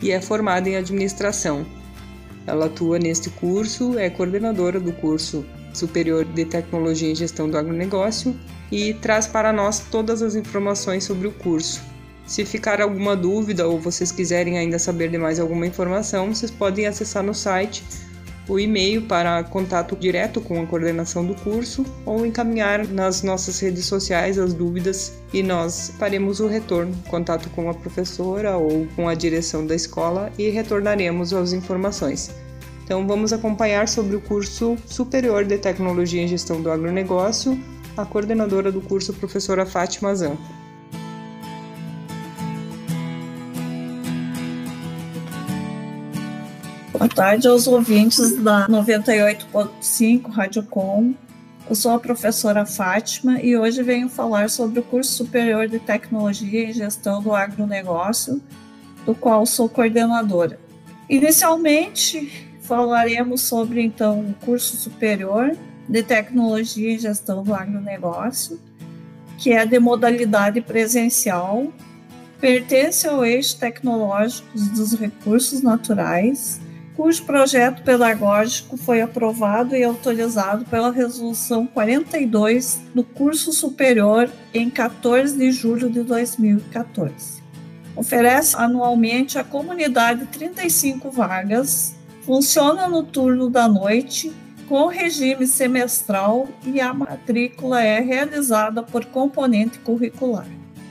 e 0.00 0.10
é 0.10 0.18
formada 0.18 0.66
em 0.66 0.76
Administração 0.76 1.66
ela 2.50 2.66
atua 2.66 2.98
neste 2.98 3.30
curso, 3.30 3.98
é 3.98 4.10
coordenadora 4.10 4.78
do 4.78 4.92
curso 4.92 5.44
Superior 5.72 6.24
de 6.24 6.44
Tecnologia 6.44 7.10
e 7.10 7.14
Gestão 7.14 7.48
do 7.48 7.56
Agronegócio 7.56 8.36
e 8.70 8.94
traz 8.94 9.26
para 9.26 9.52
nós 9.52 9.80
todas 9.90 10.20
as 10.20 10.34
informações 10.34 11.04
sobre 11.04 11.28
o 11.28 11.32
curso. 11.32 11.80
Se 12.26 12.44
ficar 12.44 12.80
alguma 12.80 13.16
dúvida 13.16 13.66
ou 13.66 13.80
vocês 13.80 14.12
quiserem 14.12 14.58
ainda 14.58 14.78
saber 14.78 15.10
de 15.10 15.18
mais 15.18 15.40
alguma 15.40 15.66
informação, 15.66 16.32
vocês 16.32 16.50
podem 16.50 16.86
acessar 16.86 17.22
no 17.22 17.34
site 17.34 17.82
o 18.48 18.58
e-mail 18.58 19.02
para 19.02 19.44
contato 19.44 19.94
direto 19.94 20.40
com 20.40 20.60
a 20.60 20.66
coordenação 20.66 21.24
do 21.24 21.34
curso 21.36 21.84
ou 22.04 22.26
encaminhar 22.26 22.86
nas 22.88 23.22
nossas 23.22 23.60
redes 23.60 23.84
sociais 23.84 24.38
as 24.38 24.52
dúvidas 24.52 25.12
e 25.32 25.42
nós 25.42 25.92
faremos 25.98 26.40
o 26.40 26.48
retorno, 26.48 26.92
contato 27.08 27.48
com 27.50 27.70
a 27.70 27.74
professora 27.74 28.56
ou 28.56 28.88
com 28.96 29.08
a 29.08 29.14
direção 29.14 29.64
da 29.64 29.74
escola 29.74 30.32
e 30.36 30.48
retornaremos 30.50 31.32
as 31.32 31.52
informações. 31.52 32.30
Então 32.90 33.06
vamos 33.06 33.32
acompanhar 33.32 33.86
sobre 33.86 34.16
o 34.16 34.20
curso 34.20 34.76
Superior 34.84 35.44
de 35.44 35.56
Tecnologia 35.56 36.20
em 36.20 36.26
Gestão 36.26 36.60
do 36.60 36.72
Agronegócio, 36.72 37.56
a 37.96 38.04
coordenadora 38.04 38.72
do 38.72 38.80
curso, 38.80 39.14
professora 39.14 39.64
Fátima 39.64 40.12
Zan. 40.12 40.36
Boa 46.92 47.08
tarde 47.08 47.46
aos 47.46 47.68
ouvintes 47.68 48.36
da 48.42 48.66
98.5 48.66 50.28
Rádio 50.28 50.64
Com. 50.64 51.14
Eu 51.68 51.76
sou 51.76 51.92
a 51.92 51.98
professora 52.00 52.66
Fátima 52.66 53.40
e 53.40 53.56
hoje 53.56 53.84
venho 53.84 54.08
falar 54.08 54.50
sobre 54.50 54.80
o 54.80 54.82
curso 54.82 55.12
superior 55.12 55.68
de 55.68 55.78
Tecnologia 55.78 56.70
e 56.70 56.72
Gestão 56.72 57.22
do 57.22 57.32
Agronegócio, 57.32 58.42
do 59.06 59.14
qual 59.14 59.46
sou 59.46 59.68
coordenadora. 59.68 60.58
Inicialmente, 61.08 62.49
falaremos 62.70 63.40
sobre 63.40 63.82
então 63.82 64.20
o 64.20 64.34
curso 64.46 64.76
superior 64.76 65.56
de 65.88 66.04
Tecnologia 66.04 66.92
e 66.94 66.98
Gestão 67.00 67.42
do 67.42 67.52
Agronegócio, 67.52 68.60
que 69.36 69.50
é 69.50 69.66
de 69.66 69.80
modalidade 69.80 70.60
presencial, 70.60 71.72
pertence 72.40 73.08
ao 73.08 73.24
eixo 73.24 73.58
tecnológico 73.58 74.56
dos 74.56 74.92
recursos 74.92 75.62
naturais 75.62 76.60
cujo 76.96 77.24
projeto 77.24 77.82
pedagógico 77.82 78.76
foi 78.76 79.00
aprovado 79.00 79.74
e 79.74 79.82
autorizado 79.82 80.64
pela 80.66 80.92
Resolução 80.92 81.66
42 81.66 82.82
do 82.94 83.02
curso 83.02 83.52
superior 83.52 84.30
em 84.54 84.70
14 84.70 85.36
de 85.36 85.50
julho 85.50 85.90
de 85.90 86.02
2014. 86.02 87.42
Oferece 87.96 88.54
anualmente 88.56 89.38
à 89.38 89.44
comunidade 89.44 90.26
35 90.26 91.10
vagas, 91.10 91.96
funciona 92.30 92.86
no 92.86 93.02
turno 93.02 93.50
da 93.50 93.66
noite, 93.66 94.32
com 94.68 94.86
regime 94.86 95.48
semestral 95.48 96.46
e 96.64 96.80
a 96.80 96.94
matrícula 96.94 97.82
é 97.82 97.98
realizada 97.98 98.84
por 98.84 99.04
componente 99.06 99.80
curricular. 99.80 100.46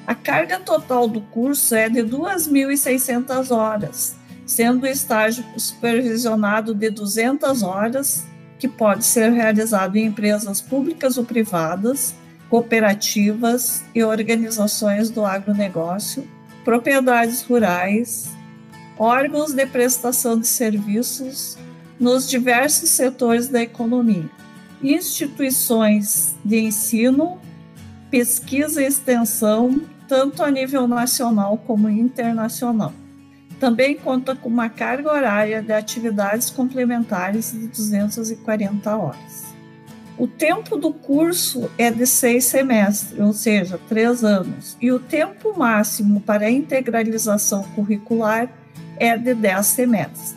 A 0.05 0.13
carga 0.13 0.59
total 0.59 1.07
do 1.07 1.21
curso 1.21 1.73
é 1.75 1.87
de 1.87 2.01
2.600 2.01 3.55
horas, 3.55 4.17
sendo 4.45 4.83
o 4.83 4.85
estágio 4.85 5.45
supervisionado 5.55 6.75
de 6.75 6.89
200 6.89 7.63
horas, 7.63 8.25
que 8.59 8.67
pode 8.67 9.05
ser 9.05 9.31
realizado 9.31 9.95
em 9.95 10.07
empresas 10.07 10.59
públicas 10.59 11.17
ou 11.17 11.23
privadas, 11.23 12.13
cooperativas 12.49 13.81
e 13.95 14.03
organizações 14.03 15.09
do 15.09 15.23
agronegócio, 15.23 16.27
propriedades 16.65 17.43
rurais, 17.43 18.29
órgãos 18.99 19.53
de 19.53 19.65
prestação 19.65 20.37
de 20.37 20.45
serviços 20.45 21.57
nos 21.97 22.29
diversos 22.29 22.89
setores 22.89 23.47
da 23.47 23.61
economia, 23.61 24.29
instituições 24.83 26.35
de 26.43 26.59
ensino, 26.59 27.39
pesquisa 28.11 28.83
e 28.83 28.85
extensão, 28.85 29.81
tanto 30.07 30.43
a 30.43 30.51
nível 30.51 30.87
nacional 30.87 31.57
como 31.65 31.89
internacional. 31.89 32.91
Também 33.59 33.95
conta 33.95 34.35
com 34.35 34.49
uma 34.49 34.69
carga 34.69 35.11
horária 35.11 35.61
de 35.61 35.71
atividades 35.71 36.49
complementares 36.49 37.51
de 37.51 37.67
240 37.67 38.97
horas. 38.97 39.49
O 40.17 40.27
tempo 40.27 40.75
do 40.75 40.93
curso 40.93 41.69
é 41.77 41.89
de 41.89 42.05
seis 42.05 42.45
semestres, 42.45 43.17
ou 43.19 43.31
seja, 43.31 43.79
três 43.87 44.23
anos, 44.23 44.77
e 44.81 44.91
o 44.91 44.99
tempo 44.99 45.57
máximo 45.57 46.19
para 46.19 46.47
a 46.47 46.51
integralização 46.51 47.63
curricular 47.75 48.49
é 48.99 49.17
de 49.17 49.33
dez 49.33 49.67
semestres. 49.67 50.35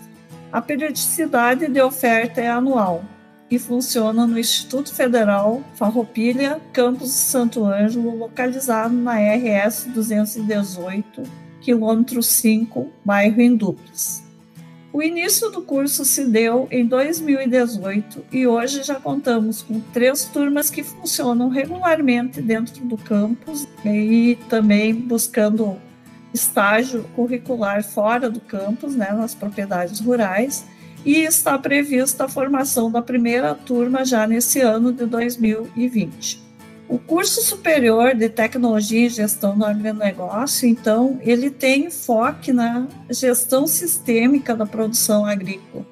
A 0.53 0.61
periodicidade 0.61 1.67
de 1.67 1.81
oferta 1.81 2.41
é 2.41 2.49
anual 2.49 3.05
e 3.51 3.59
funciona 3.59 4.27
no 4.27 4.39
Instituto 4.39 4.95
Federal 4.95 5.63
Farroupilha, 5.75 6.61
campus 6.73 7.11
Santo 7.11 7.65
Ângelo, 7.65 8.17
localizado 8.17 8.95
na 8.95 9.17
RS 9.17 9.87
218, 9.95 11.23
quilômetro 11.61 12.23
5, 12.23 12.91
bairro 13.05 13.41
em 13.41 13.55
Duplas. 13.55 14.23
O 14.93 15.03
início 15.03 15.51
do 15.51 15.63
curso 15.63 16.05
se 16.05 16.27
deu 16.27 16.69
em 16.71 16.87
2018 16.87 18.27
e 18.31 18.47
hoje 18.47 18.83
já 18.83 18.97
contamos 18.97 19.63
com 19.63 19.81
três 19.81 20.27
turmas 20.27 20.69
que 20.69 20.83
funcionam 20.83 21.49
regularmente 21.49 22.43
dentro 22.43 22.85
do 22.85 22.99
campus 22.99 23.67
e 23.87 24.39
também 24.51 24.95
buscando 24.95 25.79
estágio 26.33 27.05
curricular 27.15 27.83
fora 27.83 28.31
do 28.31 28.41
campus, 28.41 28.95
né, 28.95 29.13
nas 29.13 29.35
propriedades 29.35 30.01
rurais, 30.01 30.65
e 31.05 31.21
está 31.23 31.59
prevista 31.59 32.25
a 32.25 32.29
formação 32.29 32.91
da 32.91 33.03
primeira 33.03 33.55
turma 33.55 34.05
já 34.05 34.27
nesse 34.27 34.61
ano 34.61 34.93
de 34.93 35.05
2020. 35.07 36.43
O 36.89 36.99
curso 36.99 37.41
superior 37.43 38.15
de 38.15 38.29
tecnologia 38.29 39.07
e 39.07 39.09
gestão 39.09 39.57
do 39.57 39.65
agronegócio, 39.65 40.69
então, 40.69 41.19
ele 41.23 41.51
tem 41.51 41.87
enfoque 41.87 42.53
na 42.53 42.87
gestão 43.09 43.67
sistêmica 43.67 44.55
da 44.55 44.67
produção 44.67 45.25
agrícola, 45.25 45.87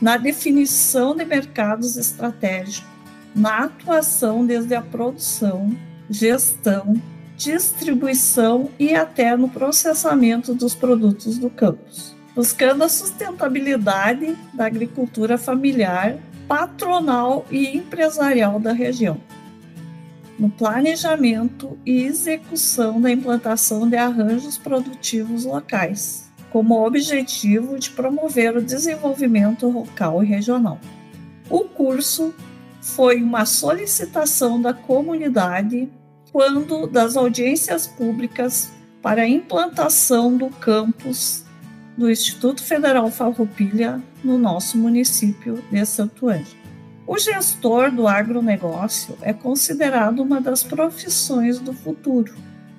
na 0.00 0.16
definição 0.16 1.16
de 1.16 1.24
mercados 1.24 1.96
estratégicos, 1.96 2.88
na 3.34 3.64
atuação 3.64 4.46
desde 4.46 4.74
a 4.74 4.80
produção, 4.80 5.76
gestão, 6.08 6.94
distribuição 7.40 8.68
e 8.78 8.94
até 8.94 9.34
no 9.34 9.48
processamento 9.48 10.54
dos 10.54 10.74
produtos 10.74 11.38
do 11.38 11.48
campus, 11.48 12.14
buscando 12.36 12.84
a 12.84 12.88
sustentabilidade 12.88 14.36
da 14.52 14.66
agricultura 14.66 15.38
familiar, 15.38 16.18
patronal 16.46 17.46
e 17.50 17.74
empresarial 17.74 18.60
da 18.60 18.72
região 18.72 19.18
no 20.38 20.48
planejamento 20.48 21.78
e 21.84 22.02
execução 22.02 22.98
da 22.98 23.10
implantação 23.10 23.86
de 23.86 23.96
arranjos 23.96 24.56
produtivos 24.56 25.44
locais, 25.44 26.32
como 26.50 26.82
objetivo 26.82 27.78
de 27.78 27.90
promover 27.90 28.56
o 28.56 28.62
desenvolvimento 28.62 29.68
local 29.68 30.24
e 30.24 30.26
regional. 30.26 30.80
O 31.50 31.64
curso 31.64 32.34
foi 32.80 33.22
uma 33.22 33.44
solicitação 33.44 34.60
da 34.60 34.72
comunidade 34.72 35.90
quando 36.32 36.86
das 36.86 37.16
audiências 37.16 37.86
públicas 37.86 38.70
para 39.02 39.22
a 39.22 39.28
implantação 39.28 40.36
do 40.36 40.48
campus 40.48 41.44
do 41.96 42.10
Instituto 42.10 42.62
Federal 42.62 43.10
Farroupilha 43.10 44.00
no 44.22 44.38
nosso 44.38 44.78
município 44.78 45.62
de 45.70 45.84
Santo 45.84 46.28
Ângelo. 46.28 46.60
O 47.06 47.18
gestor 47.18 47.90
do 47.90 48.06
agronegócio 48.06 49.16
é 49.20 49.32
considerado 49.32 50.20
uma 50.20 50.40
das 50.40 50.62
profissões 50.62 51.58
do 51.58 51.72
futuro, 51.72 52.32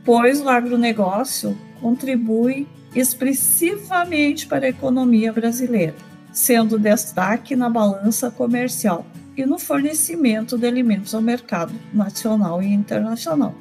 pois 0.06 0.40
o 0.42 0.48
agronegócio 0.48 1.58
contribui 1.82 2.68
expressivamente 2.96 4.48
para 4.48 4.66
a 4.66 4.70
economia 4.70 5.34
brasileira, 5.34 5.96
sendo 6.32 6.80
destaque 6.80 7.56
na 7.56 7.70
balança 7.70 8.32
comercial 8.32 9.06
e 9.36 9.46
no 9.46 9.58
fornecimento 9.58 10.58
de 10.58 10.68
alimentos 10.68 11.16
ao 11.16 11.22
mercado 11.22 11.74
nacional 11.94 12.62
e 12.62 12.68
internacional. 12.68 13.56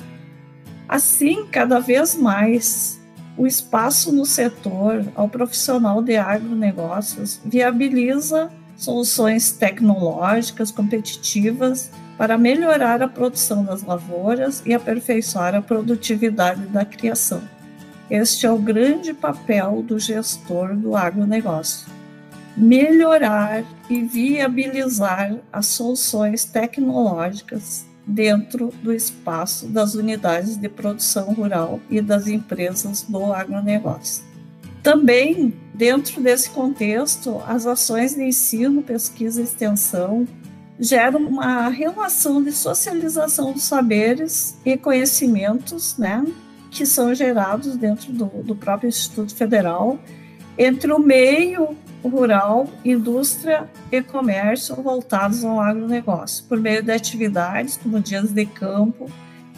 Assim, 0.89 1.47
cada 1.47 1.79
vez 1.79 2.17
mais, 2.17 3.01
o 3.37 3.47
espaço 3.47 4.13
no 4.13 4.27
setor 4.27 5.05
ao 5.15 5.29
profissional 5.29 6.03
de 6.03 6.17
agronegócios 6.17 7.41
viabiliza 7.45 8.51
soluções 8.77 9.53
tecnológicas 9.53 10.71
competitivas 10.71 11.91
para 12.19 12.37
melhorar 12.37 13.03
a 13.03 13.09
produção 13.09 13.65
das 13.65 13.83
lavouras 13.83 14.63
e 14.67 14.75
aperfeiçoar 14.75 15.55
a 15.55 15.63
produtividade 15.63 16.67
da 16.67 16.85
criação. 16.85 17.43
Este 18.11 18.45
é 18.45 18.51
o 18.51 18.59
grande 18.59 19.15
papel 19.15 19.83
do 19.83 19.99
gestor 19.99 20.77
do 20.77 20.97
agronegócio. 20.97 22.00
Melhorar 22.57 23.65
e 23.89 24.03
viabilizar 24.03 25.37
as 25.53 25.67
soluções 25.67 26.45
tecnológicas 26.45 27.87
dentro 28.07 28.73
do 28.83 28.93
espaço 28.93 29.67
das 29.67 29.95
unidades 29.95 30.57
de 30.57 30.69
produção 30.69 31.33
rural 31.33 31.81
e 31.89 32.01
das 32.01 32.27
empresas 32.27 33.03
do 33.03 33.33
agronegócio. 33.33 34.25
Também, 34.83 35.55
dentro 35.75 36.21
desse 36.21 36.51
contexto, 36.51 37.41
as 37.47 37.67
ações 37.67 38.15
de 38.15 38.23
ensino, 38.23 38.83
pesquisa 38.83 39.41
e 39.41 39.45
extensão 39.45 40.27
geram 40.79 41.21
uma 41.21 41.69
relação 41.69 42.43
de 42.43 42.51
socialização 42.53 43.53
dos 43.53 43.63
saberes 43.65 44.57
e 44.65 44.79
conhecimentos, 44.79 45.99
né, 45.99 46.25
que 46.71 46.87
são 46.87 47.15
gerados 47.15 47.77
dentro 47.77 48.11
do, 48.13 48.27
do 48.43 48.57
próprio 48.57 48.89
Instituto 48.89 49.35
Federal, 49.35 49.99
entre 50.57 50.91
o 50.93 50.99
meio 50.99 51.77
rural, 52.09 52.69
indústria 52.85 53.69
e 53.91 54.03
comércio 54.03 54.75
voltados 54.77 55.45
ao 55.45 55.61
agronegócio, 55.61 56.45
por 56.45 56.59
meio 56.59 56.83
de 56.83 56.93
atividades 56.93 57.77
como 57.77 58.01
dias 58.01 58.31
de 58.31 58.47
campo 58.47 59.11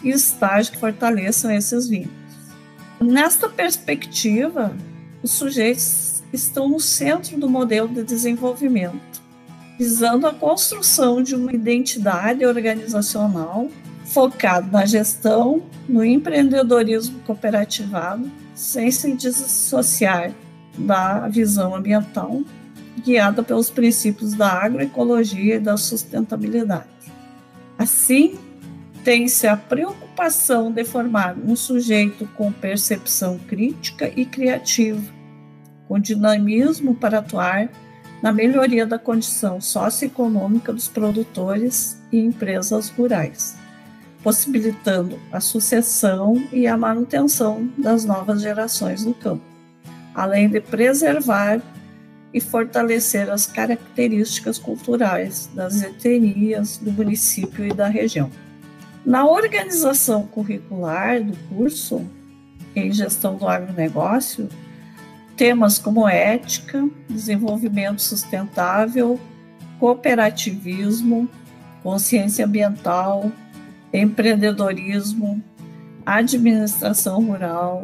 e 0.03 0.09
estágio 0.09 0.73
que 0.73 0.79
fortaleçam 0.79 1.51
esses 1.51 1.87
vínculos. 1.87 2.23
Nesta 2.99 3.49
perspectiva, 3.49 4.75
os 5.21 5.31
sujeitos 5.31 6.23
estão 6.31 6.67
no 6.67 6.79
centro 6.79 7.37
do 7.37 7.49
modelo 7.49 7.87
de 7.87 8.03
desenvolvimento, 8.03 9.21
visando 9.77 10.27
a 10.27 10.33
construção 10.33 11.21
de 11.21 11.35
uma 11.35 11.53
identidade 11.53 12.45
organizacional 12.45 13.69
focada 14.05 14.67
na 14.71 14.85
gestão, 14.85 15.63
no 15.87 16.03
empreendedorismo 16.03 17.19
cooperativado, 17.21 18.29
sem 18.53 18.91
se 18.91 19.13
dissociar 19.13 20.31
da 20.77 21.27
visão 21.27 21.75
ambiental, 21.75 22.41
guiada 23.03 23.43
pelos 23.43 23.69
princípios 23.69 24.33
da 24.33 24.51
agroecologia 24.51 25.55
e 25.55 25.59
da 25.59 25.77
sustentabilidade. 25.77 26.87
Assim, 27.77 28.37
tem-se 29.03 29.47
a 29.47 29.57
preocupação 29.57 30.71
de 30.71 30.85
formar 30.85 31.35
um 31.37 31.55
sujeito 31.55 32.27
com 32.37 32.51
percepção 32.51 33.37
crítica 33.37 34.11
e 34.15 34.25
criativa, 34.25 35.01
com 35.87 35.99
dinamismo 35.99 36.95
para 36.95 37.19
atuar 37.19 37.69
na 38.21 38.31
melhoria 38.31 38.85
da 38.85 38.97
condição 38.97 39.59
socioeconômica 39.59 40.71
dos 40.71 40.87
produtores 40.87 42.01
e 42.09 42.19
empresas 42.19 42.87
rurais, 42.89 43.57
possibilitando 44.23 45.19
a 45.29 45.41
sucessão 45.41 46.41
e 46.53 46.65
a 46.65 46.77
manutenção 46.77 47.69
das 47.77 48.05
novas 48.05 48.41
gerações 48.41 49.03
no 49.03 49.13
campo, 49.13 49.43
além 50.13 50.49
de 50.49 50.61
preservar 50.61 51.61
e 52.33 52.41
fortalecer 52.41 53.29
as 53.29 53.45
características 53.45 54.57
culturais 54.57 55.49
das 55.53 55.81
etnias 55.81 56.77
do 56.77 56.91
município 56.91 57.65
e 57.65 57.73
da 57.73 57.87
região. 57.87 58.29
Na 59.05 59.25
organização 59.27 60.25
curricular 60.27 61.21
do 61.21 61.37
curso 61.49 62.05
em 62.75 62.91
gestão 62.91 63.35
do 63.35 63.47
agronegócio, 63.47 64.49
temas 65.35 65.77
como 65.77 66.07
ética, 66.07 66.87
desenvolvimento 67.09 68.01
sustentável, 68.01 69.19
cooperativismo, 69.79 71.29
consciência 71.83 72.45
ambiental, 72.45 73.31
empreendedorismo, 73.91 75.43
administração 76.05 77.23
rural, 77.23 77.83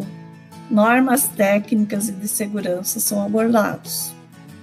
normas 0.70 1.28
técnicas 1.28 2.10
e 2.10 2.12
de 2.12 2.28
segurança 2.28 3.00
são 3.00 3.24
abordados. 3.24 4.14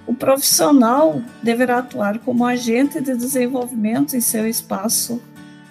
O 0.06 0.14
profissional 0.14 1.20
deverá 1.42 1.78
atuar 1.78 2.20
como 2.20 2.46
agente 2.46 3.00
de 3.00 3.16
desenvolvimento 3.16 4.16
em 4.16 4.20
seu 4.20 4.46
espaço 4.46 5.20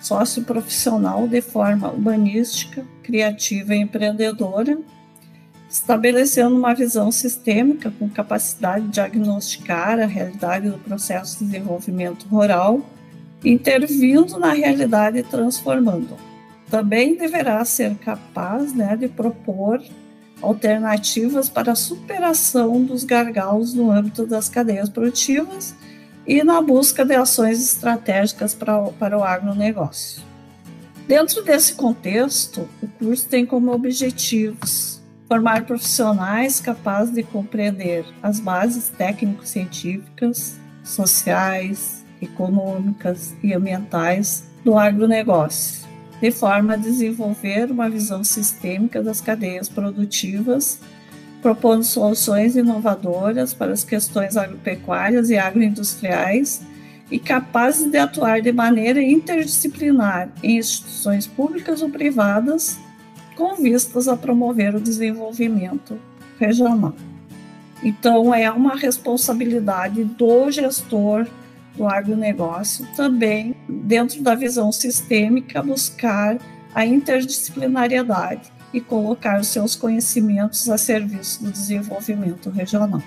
socioprofissional 0.01 1.27
de 1.27 1.41
forma 1.41 1.89
humanística, 1.89 2.85
criativa 3.01 3.73
e 3.73 3.79
empreendedora, 3.79 4.77
estabelecendo 5.69 6.55
uma 6.55 6.75
visão 6.75 7.11
sistêmica 7.11 7.91
com 7.97 8.09
capacidade 8.09 8.85
de 8.85 8.91
diagnosticar 8.91 9.99
a 9.99 10.05
realidade 10.05 10.69
do 10.69 10.77
processo 10.77 11.39
de 11.39 11.45
desenvolvimento 11.45 12.27
rural, 12.27 12.81
intervindo 13.43 14.37
na 14.37 14.51
realidade 14.51 15.19
e 15.19 15.23
transformando. 15.23 16.17
Também 16.69 17.15
deverá 17.15 17.63
ser 17.63 17.95
capaz 17.95 18.73
né, 18.73 18.95
de 18.97 19.07
propor 19.07 19.81
alternativas 20.41 21.49
para 21.49 21.71
a 21.71 21.75
superação 21.75 22.83
dos 22.83 23.03
gargalos 23.03 23.73
no 23.73 23.91
âmbito 23.91 24.25
das 24.25 24.49
cadeias 24.49 24.89
produtivas 24.89 25.75
e 26.27 26.43
na 26.43 26.61
busca 26.61 27.05
de 27.05 27.15
ações 27.15 27.61
estratégicas 27.61 28.53
para, 28.53 28.81
para 28.83 29.17
o 29.17 29.23
agronegócio. 29.23 30.23
Dentro 31.07 31.43
desse 31.43 31.75
contexto, 31.75 32.67
o 32.81 32.87
curso 32.87 33.27
tem 33.27 33.45
como 33.45 33.71
objetivos 33.71 34.95
formar 35.27 35.65
profissionais 35.65 36.59
capazes 36.59 37.13
de 37.13 37.23
compreender 37.23 38.05
as 38.21 38.39
bases 38.39 38.89
técnico-científicas, 38.89 40.59
sociais, 40.83 42.03
econômicas 42.21 43.35
e 43.43 43.53
ambientais 43.53 44.45
do 44.63 44.77
agronegócio, 44.77 45.84
de 46.21 46.31
forma 46.31 46.73
a 46.73 46.77
desenvolver 46.77 47.71
uma 47.71 47.89
visão 47.89 48.23
sistêmica 48.23 49.01
das 49.03 49.21
cadeias 49.21 49.69
produtivas 49.69 50.79
propondo 51.45 51.83
soluções 51.83 52.55
inovadoras 52.55 53.53
para 53.53 53.71
as 53.71 53.83
questões 53.83 54.35
agropecuárias 54.35 55.29
e 55.29 55.37
agroindustriais 55.37 56.59
e 57.11 57.19
capazes 57.19 57.91
de 57.91 57.99
atuar 57.99 58.41
de 58.41 58.51
maneira 58.51 58.99
interdisciplinar 58.99 60.27
em 60.41 60.57
instituições 60.57 61.27
públicas 61.27 61.83
ou 61.83 61.89
privadas 61.91 62.79
com 63.35 63.53
vistas 63.57 64.07
a 64.07 64.17
promover 64.17 64.73
o 64.73 64.81
desenvolvimento 64.81 65.99
regional. 66.39 66.95
Então, 67.83 68.33
é 68.33 68.49
uma 68.49 68.75
responsabilidade 68.75 70.03
do 70.03 70.49
gestor 70.49 71.27
do 71.75 71.87
agronegócio 71.87 72.87
também, 72.95 73.55
dentro 73.67 74.21
da 74.21 74.35
visão 74.35 74.71
sistêmica, 74.71 75.61
buscar 75.61 76.37
a 76.73 76.85
interdisciplinariedade 76.85 78.51
e 78.73 78.81
colocar 78.81 79.39
os 79.39 79.47
seus 79.47 79.75
conhecimentos 79.75 80.69
a 80.69 80.77
serviço 80.77 81.43
do 81.43 81.51
desenvolvimento 81.51 82.49
regional. 82.49 83.01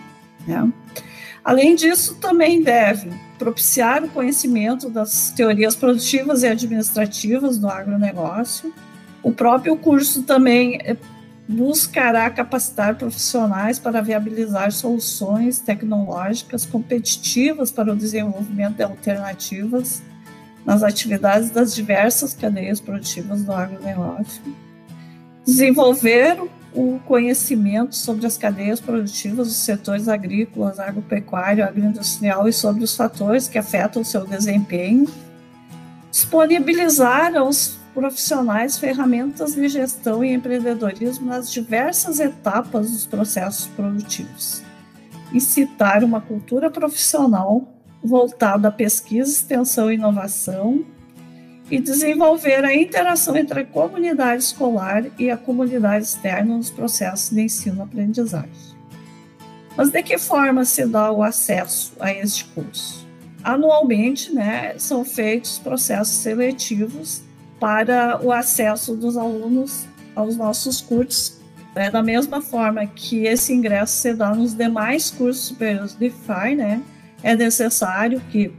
Né? 0.46 0.72
Além 1.44 1.74
disso, 1.74 2.16
também 2.16 2.62
deve 2.62 3.10
propiciar 3.38 4.02
o 4.02 4.08
conhecimento 4.08 4.88
das 4.90 5.30
teorias 5.30 5.76
produtivas 5.76 6.42
e 6.42 6.46
administrativas 6.46 7.58
do 7.58 7.68
agronegócio. 7.68 8.72
O 9.22 9.32
próprio 9.32 9.76
curso 9.76 10.22
também 10.22 10.80
buscará 11.48 12.28
capacitar 12.28 12.96
profissionais 12.96 13.78
para 13.78 14.02
viabilizar 14.02 14.70
soluções 14.70 15.58
tecnológicas 15.58 16.66
competitivas 16.66 17.72
para 17.72 17.92
o 17.92 17.96
desenvolvimento 17.96 18.76
de 18.76 18.82
alternativas 18.82 20.02
nas 20.66 20.82
atividades 20.82 21.48
das 21.48 21.74
diversas 21.74 22.34
cadeias 22.34 22.80
produtivas 22.80 23.42
do 23.42 23.52
agronegócio. 23.52 24.42
Desenvolver 25.46 26.38
o 26.74 27.00
conhecimento 27.06 27.96
sobre 27.96 28.26
as 28.26 28.36
cadeias 28.36 28.78
produtivas 28.78 29.48
dos 29.48 29.56
setores 29.56 30.06
agrícolas, 30.06 30.78
agropecuário, 30.78 31.64
agroindustrial 31.64 32.46
e 32.46 32.52
sobre 32.52 32.84
os 32.84 32.94
fatores 32.94 33.48
que 33.48 33.56
afetam 33.56 34.02
o 34.02 34.04
seu 34.04 34.26
desempenho, 34.26 35.08
disponibilizar 36.10 37.34
aos 37.34 37.77
profissionais 37.98 38.78
ferramentas 38.78 39.56
de 39.56 39.68
gestão 39.68 40.22
e 40.22 40.32
empreendedorismo 40.32 41.26
nas 41.26 41.50
diversas 41.50 42.20
etapas 42.20 42.92
dos 42.92 43.04
processos 43.04 43.66
produtivos, 43.66 44.62
incitar 45.32 46.04
uma 46.04 46.20
cultura 46.20 46.70
profissional 46.70 47.66
voltada 48.00 48.68
à 48.68 48.70
pesquisa, 48.70 49.28
extensão 49.28 49.90
e 49.90 49.96
inovação, 49.96 50.86
e 51.68 51.80
desenvolver 51.80 52.64
a 52.64 52.72
interação 52.72 53.36
entre 53.36 53.62
a 53.62 53.66
comunidade 53.66 54.44
escolar 54.44 55.04
e 55.18 55.28
a 55.28 55.36
comunidade 55.36 56.04
externa 56.04 56.56
nos 56.56 56.70
processos 56.70 57.30
de 57.30 57.42
ensino-aprendizagem. 57.42 58.78
Mas 59.76 59.90
de 59.90 60.02
que 60.04 60.18
forma 60.18 60.64
se 60.64 60.86
dá 60.86 61.10
o 61.10 61.20
acesso 61.20 61.94
a 61.98 62.12
este 62.12 62.44
curso? 62.44 63.04
Anualmente, 63.42 64.32
né, 64.32 64.78
são 64.78 65.04
feitos 65.04 65.58
processos 65.58 66.14
seletivos 66.14 67.26
para 67.58 68.20
o 68.22 68.32
acesso 68.32 68.94
dos 68.94 69.16
alunos 69.16 69.86
aos 70.14 70.36
nossos 70.36 70.80
cursos, 70.80 71.38
né, 71.74 71.90
da 71.90 72.02
mesma 72.02 72.40
forma 72.40 72.86
que 72.86 73.24
esse 73.24 73.52
ingresso 73.52 73.92
se 73.94 74.14
dá 74.14 74.34
nos 74.34 74.54
demais 74.54 75.10
cursos 75.10 75.46
superiores 75.46 75.94
de 75.94 76.10
FAI, 76.10 76.54
né, 76.54 76.82
é 77.22 77.36
necessário 77.36 78.20
que 78.30 78.52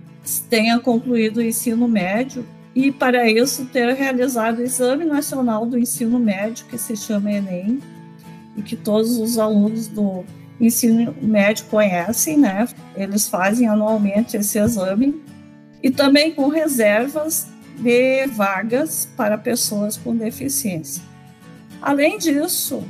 tenha 0.49 0.79
concluído 0.79 1.37
o 1.37 1.41
ensino 1.41 1.87
médio 1.87 2.45
e 2.75 2.91
para 2.91 3.29
isso 3.29 3.65
ter 3.65 3.93
realizado 3.93 4.59
o 4.59 4.61
Exame 4.61 5.03
Nacional 5.03 5.65
do 5.65 5.77
Ensino 5.77 6.19
Médio, 6.19 6.65
que 6.65 6.77
se 6.77 6.95
chama 6.95 7.31
Enem, 7.31 7.79
e 8.55 8.61
que 8.61 8.75
todos 8.75 9.17
os 9.17 9.37
alunos 9.37 9.87
do 9.87 10.23
ensino 10.59 11.15
médio 11.21 11.65
conhecem, 11.65 12.37
né? 12.37 12.67
Eles 12.95 13.27
fazem 13.27 13.67
anualmente 13.67 14.37
esse 14.37 14.59
exame. 14.59 15.21
E 15.81 15.89
também 15.89 16.31
com 16.31 16.47
reservas 16.47 17.47
de 17.79 18.27
vagas 18.27 19.07
para 19.15 19.37
pessoas 19.37 19.97
com 19.97 20.15
deficiência. 20.15 21.03
Além 21.81 22.17
disso, 22.17 22.83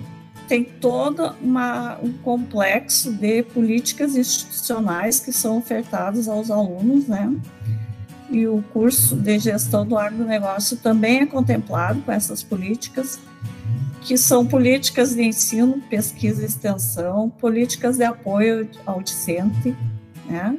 tem 0.48 0.64
todo 0.64 1.36
uma, 1.42 2.00
um 2.02 2.12
complexo 2.12 3.12
de 3.14 3.44
políticas 3.44 4.16
institucionais 4.16 5.20
que 5.20 5.32
são 5.32 5.60
ofertadas 5.60 6.28
aos 6.28 6.50
alunos, 6.50 7.08
né? 7.08 7.32
e 8.32 8.48
o 8.48 8.64
curso 8.74 9.16
de 9.16 9.40
gestão 9.40 9.86
do 9.86 9.98
agronegócio 9.98 10.78
também 10.78 11.22
é 11.22 11.26
contemplado 11.26 12.02
com 12.02 12.12
essas 12.12 12.44
políticas, 12.44 13.20
que 14.02 14.18
são 14.18 14.46
políticas 14.46 15.16
de 15.16 15.24
ensino, 15.24 15.82
pesquisa 15.90 16.42
e 16.42 16.46
extensão, 16.46 17.30
políticas 17.30 17.98
de 17.98 18.04
apoio 18.04 18.70
ao 18.86 19.02
discente, 19.02 19.76
né? 20.28 20.58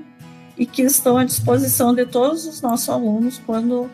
e 0.59 0.67
que 0.67 0.83
estão 0.83 1.17
à 1.17 1.25
disposição 1.25 1.95
de 1.95 2.05
todos 2.05 2.47
os 2.47 2.61
nossos 2.61 2.89
alunos 2.89 3.41
quando 3.47 3.91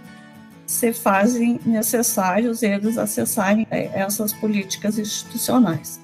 se 0.67 0.93
fazem 0.93 1.61
necessários 1.65 2.63
eles 2.63 2.99
acessarem 2.99 3.67
é, 3.71 3.87
essas 3.95 4.33
políticas 4.33 4.99
institucionais. 4.99 6.01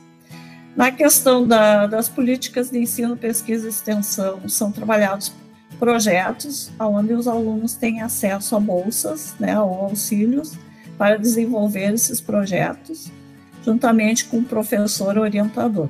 Na 0.77 0.91
questão 0.91 1.47
da, 1.47 1.87
das 1.87 2.09
políticas 2.09 2.71
de 2.71 2.79
ensino, 2.79 3.17
pesquisa 3.17 3.67
e 3.67 3.71
extensão, 3.71 4.49
são 4.49 4.73
trabalhados 4.73 5.33
projetos 5.79 6.71
onde 6.79 7.13
os 7.13 7.27
alunos 7.27 7.75
têm 7.75 8.01
acesso 8.01 8.55
a 8.55 8.61
bolsas 8.61 9.35
né, 9.39 9.59
ou 9.61 9.87
auxílios 9.87 10.57
para 10.97 11.19
desenvolver 11.19 11.93
esses 11.93 12.21
projetos, 12.21 13.11
juntamente 13.65 14.25
com 14.27 14.39
o 14.39 14.45
professor 14.45 15.19
orientador. 15.19 15.89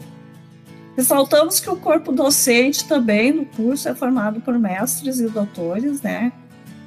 Ressaltamos 0.96 1.61
que 1.61 1.70
o 1.70 1.76
corpo 1.76 2.11
docente 2.11 2.87
também 2.88 3.32
no 3.32 3.44
curso 3.44 3.88
é 3.88 3.94
formado 3.94 4.40
por 4.40 4.58
mestres 4.58 5.20
e 5.20 5.28
doutores, 5.28 6.02
né, 6.02 6.32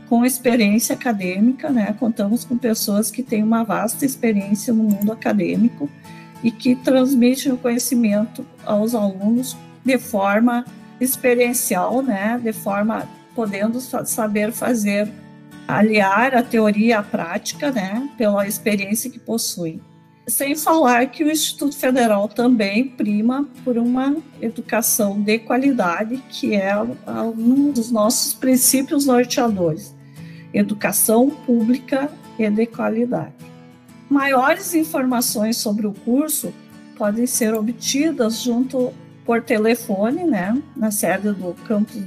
com 0.08 0.26
experiência 0.26 0.96
acadêmica, 0.96 1.70
né, 1.70 1.96
contamos 2.00 2.46
com 2.46 2.58
pessoas 2.58 3.10
que 3.10 3.24
têm 3.24 3.44
uma 3.44 3.64
vasta 3.64 4.06
experiência 4.06 4.74
no 4.74 4.84
mundo 4.84 5.12
acadêmico 5.12 5.90
e 6.44 6.52
que 6.52 6.76
transmitem 6.76 7.52
o 7.52 7.58
conhecimento 7.58 8.46
aos 8.64 8.94
alunos 8.94 9.58
de 9.84 9.98
forma 9.98 10.66
experiencial, 11.00 12.02
né, 12.02 12.40
de 12.42 12.54
forma 12.54 13.08
podendo 13.34 13.80
saber 13.82 14.52
fazer 14.52 15.12
aliar 15.68 16.36
a 16.36 16.44
teoria 16.44 17.00
à 17.00 17.04
prática, 17.04 17.72
né, 17.72 18.08
pela 18.18 18.48
experiência 18.48 19.10
que 19.10 19.20
possuem. 19.20 19.82
Sem 20.28 20.56
falar 20.56 21.08
que 21.08 21.24
o 21.24 21.32
Instituto 21.32 21.76
Federal 21.76 22.28
também 22.28 22.88
prima 22.88 23.48
por 23.64 23.78
uma 23.78 24.16
educação 24.42 25.22
de 25.22 25.38
qualidade, 25.40 26.18
que 26.30 26.56
é 26.56 26.76
um 26.80 27.72
dos 27.72 27.92
nossos 27.92 28.34
princípios 28.34 29.06
norteadores. 29.06 29.95
Educação 30.58 31.30
pública 31.30 32.10
e 32.40 32.50
de 32.50 32.66
qualidade. 32.66 33.34
Maiores 34.10 34.74
informações 34.74 35.58
sobre 35.58 35.86
o 35.86 35.94
curso 35.94 36.54
podem 36.98 37.28
ser 37.28 37.54
obtidas 37.54 38.42
junto 38.42 38.94
por 39.26 39.42
telefone, 39.42 40.24
né, 40.24 40.62
na 40.76 40.92
sede 40.92 41.32
do 41.32 41.54
campus 41.68 42.02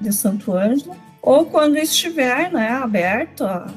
de 0.00 0.12
Santo 0.12 0.52
Ângelo, 0.52 0.96
ou 1.20 1.44
quando 1.44 1.76
estiver 1.76 2.50
né, 2.52 2.70
aberto 2.70 3.44
a 3.44 3.70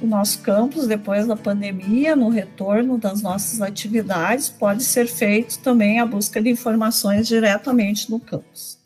o 0.00 0.06
nosso 0.06 0.40
campus, 0.42 0.86
depois 0.86 1.26
da 1.26 1.36
pandemia, 1.36 2.14
no 2.14 2.28
retorno 2.28 2.96
das 2.96 3.20
nossas 3.20 3.60
atividades, 3.60 4.48
pode 4.48 4.84
ser 4.84 5.06
feito 5.06 5.58
também 5.58 5.98
a 5.98 6.06
busca 6.06 6.40
de 6.40 6.48
informações 6.48 7.26
diretamente 7.26 8.10
no 8.10 8.20
campus. 8.20 8.77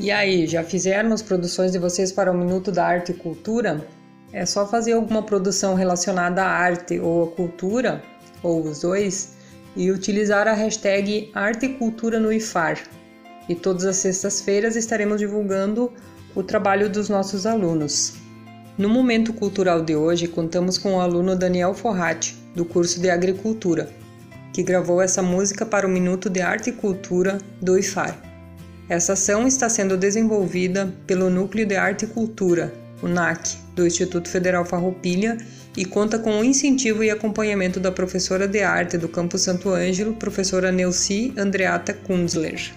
E 0.00 0.10
aí, 0.10 0.46
já 0.46 0.64
fizeram 0.64 1.12
as 1.12 1.20
produções 1.20 1.72
de 1.72 1.78
vocês 1.78 2.10
para 2.10 2.32
o 2.32 2.34
Minuto 2.34 2.72
da 2.72 2.86
Arte 2.86 3.12
e 3.12 3.14
Cultura? 3.14 3.86
É 4.32 4.46
só 4.46 4.66
fazer 4.66 4.92
alguma 4.92 5.22
produção 5.22 5.74
relacionada 5.74 6.42
à 6.42 6.48
arte 6.48 6.98
ou 6.98 7.24
à 7.24 7.26
cultura, 7.26 8.02
ou 8.42 8.62
os 8.62 8.80
dois, 8.80 9.34
e 9.76 9.90
utilizar 9.90 10.48
a 10.48 10.54
hashtag 10.54 11.30
Arte 11.34 11.66
e 11.66 11.74
Cultura 11.74 12.18
no 12.18 12.32
IFAR. 12.32 12.78
E 13.46 13.54
todas 13.54 13.84
as 13.84 13.96
sextas-feiras 13.96 14.74
estaremos 14.74 15.18
divulgando 15.18 15.92
o 16.34 16.42
trabalho 16.42 16.88
dos 16.88 17.10
nossos 17.10 17.44
alunos. 17.44 18.14
No 18.78 18.88
momento 18.88 19.34
cultural 19.34 19.84
de 19.84 19.94
hoje, 19.94 20.26
contamos 20.26 20.78
com 20.78 20.94
o 20.94 21.00
aluno 21.02 21.36
Daniel 21.36 21.74
Forratti, 21.74 22.34
do 22.54 22.64
curso 22.64 22.98
de 23.02 23.10
Agricultura, 23.10 23.90
que 24.50 24.62
gravou 24.62 25.02
essa 25.02 25.20
música 25.20 25.66
para 25.66 25.86
o 25.86 25.90
Minuto 25.90 26.30
de 26.30 26.40
Arte 26.40 26.70
e 26.70 26.72
Cultura 26.72 27.36
do 27.60 27.78
IFAR. 27.78 28.29
Essa 28.90 29.12
ação 29.12 29.46
está 29.46 29.68
sendo 29.68 29.96
desenvolvida 29.96 30.92
pelo 31.06 31.30
Núcleo 31.30 31.64
de 31.64 31.76
Arte 31.76 32.06
e 32.06 32.08
Cultura, 32.08 32.74
o 33.00 33.06
NAC, 33.06 33.56
do 33.72 33.86
Instituto 33.86 34.28
Federal 34.28 34.64
Farroupilha 34.64 35.38
e 35.76 35.84
conta 35.84 36.18
com 36.18 36.40
o 36.40 36.44
incentivo 36.44 37.04
e 37.04 37.08
acompanhamento 37.08 37.78
da 37.78 37.92
professora 37.92 38.48
de 38.48 38.60
arte 38.62 38.98
do 38.98 39.08
Campus 39.08 39.42
Santo 39.42 39.68
Ângelo, 39.68 40.14
professora 40.14 40.72
Neuci 40.72 41.32
Andreata 41.38 41.94
Kunzler. 41.94 42.72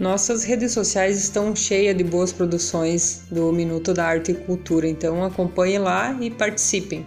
Nossas 0.00 0.44
redes 0.44 0.72
sociais 0.72 1.18
estão 1.18 1.54
cheias 1.54 1.94
de 1.94 2.02
boas 2.02 2.32
produções 2.32 3.24
do 3.30 3.52
Minuto 3.52 3.92
da 3.92 4.06
Arte 4.06 4.32
e 4.32 4.34
Cultura, 4.34 4.88
então 4.88 5.22
acompanhem 5.22 5.78
lá 5.78 6.16
e 6.22 6.30
participem. 6.30 7.04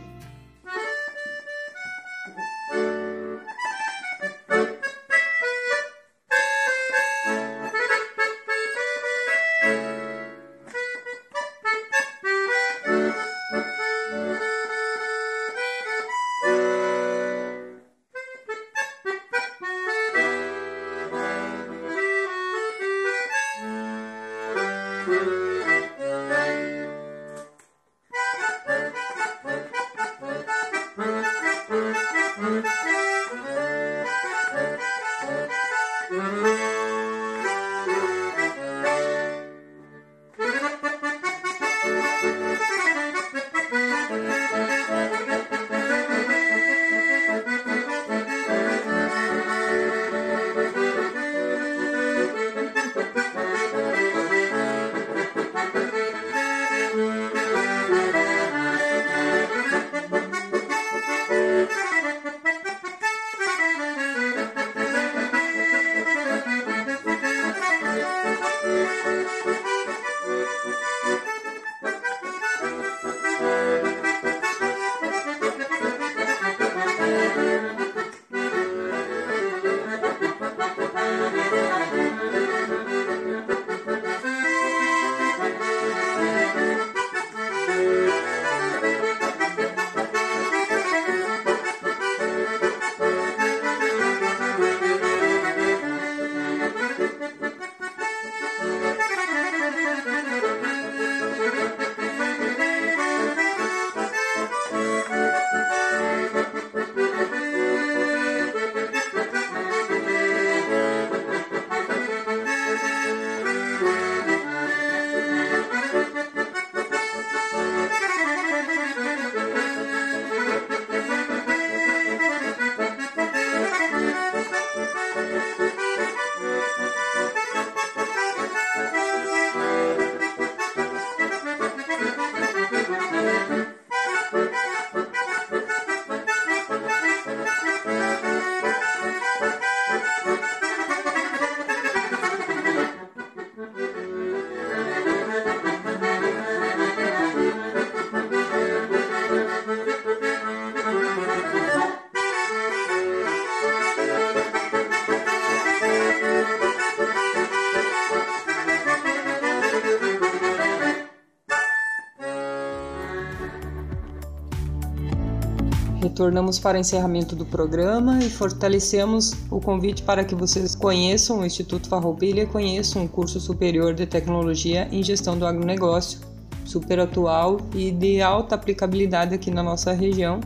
Retornamos 166.18 166.58
para 166.58 166.80
o 166.80 166.82
encerramento 166.82 167.36
do 167.36 167.46
programa 167.46 168.18
e 168.18 168.28
fortalecemos 168.28 169.36
o 169.52 169.62
convite 169.62 170.02
para 170.02 170.26
que 170.26 170.34
vocês 170.34 170.76
conheçam 170.76 171.42
o 171.42 171.46
Instituto 171.46 171.88
Farroupilha 171.88 172.42
e 172.42 172.48
conheçam 172.48 173.06
o 173.06 173.08
curso 173.08 173.40
superior 173.40 173.94
de 173.94 174.08
tecnologia 174.08 174.88
em 174.92 175.04
gestão 175.04 175.38
do 175.38 175.46
agronegócio, 175.46 176.20
super 176.66 177.00
atual 177.00 177.58
e 177.76 177.92
de 177.92 178.20
alta 178.20 178.56
aplicabilidade 178.56 179.36
aqui 179.36 179.52
na 179.52 179.62
nossa 179.62 179.94
região, 179.94 180.40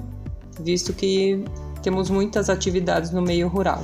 visto 0.60 0.92
que 0.92 1.42
temos 1.82 2.10
muitas 2.10 2.50
atividades 2.50 3.12
no 3.12 3.22
meio 3.22 3.48
rural. 3.48 3.82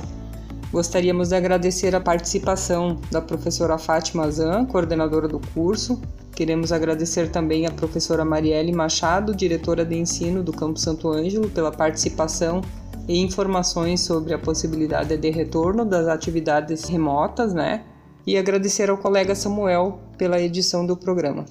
Gostaríamos 0.70 1.30
de 1.30 1.36
agradecer 1.36 1.96
a 1.96 2.00
participação 2.02 2.98
da 3.10 3.22
professora 3.22 3.78
Fátima 3.78 4.30
Zan, 4.30 4.66
coordenadora 4.66 5.26
do 5.26 5.40
curso. 5.54 5.98
Queremos 6.38 6.70
agradecer 6.70 7.32
também 7.32 7.66
a 7.66 7.70
professora 7.72 8.24
Marielle 8.24 8.70
Machado, 8.70 9.34
diretora 9.34 9.84
de 9.84 9.96
ensino 9.96 10.40
do 10.40 10.52
Campo 10.52 10.78
Santo 10.78 11.08
Ângelo, 11.08 11.50
pela 11.50 11.72
participação 11.72 12.62
e 13.08 13.18
informações 13.18 14.02
sobre 14.02 14.32
a 14.32 14.38
possibilidade 14.38 15.16
de 15.16 15.30
retorno 15.30 15.84
das 15.84 16.06
atividades 16.06 16.84
remotas, 16.84 17.52
né? 17.52 17.82
E 18.24 18.38
agradecer 18.38 18.88
ao 18.88 18.96
colega 18.96 19.34
Samuel 19.34 19.98
pela 20.16 20.40
edição 20.40 20.86
do 20.86 20.96
programa. 20.96 21.44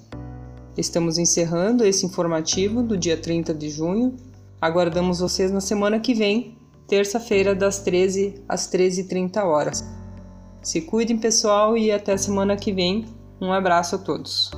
Estamos 0.78 1.18
encerrando 1.18 1.84
esse 1.84 2.06
informativo 2.06 2.82
do 2.82 2.96
dia 2.96 3.18
30 3.18 3.54
de 3.54 3.70
junho. 3.70 4.16
Aguardamos 4.62 5.20
vocês 5.20 5.52
na 5.52 5.60
semana 5.60 6.00
que 6.00 6.14
vem 6.14 6.58
terça-feira, 6.88 7.54
das 7.54 7.80
13 7.80 8.42
às 8.48 8.72
13h30 8.72 9.44
horas. 9.44 9.84
Se 10.62 10.80
cuidem, 10.80 11.18
pessoal, 11.18 11.78
e 11.78 11.92
até 11.92 12.16
semana 12.16 12.56
que 12.56 12.72
vem. 12.72 13.06
Um 13.42 13.52
abraço 13.52 13.96
a 13.96 14.00
todos. 14.00 14.50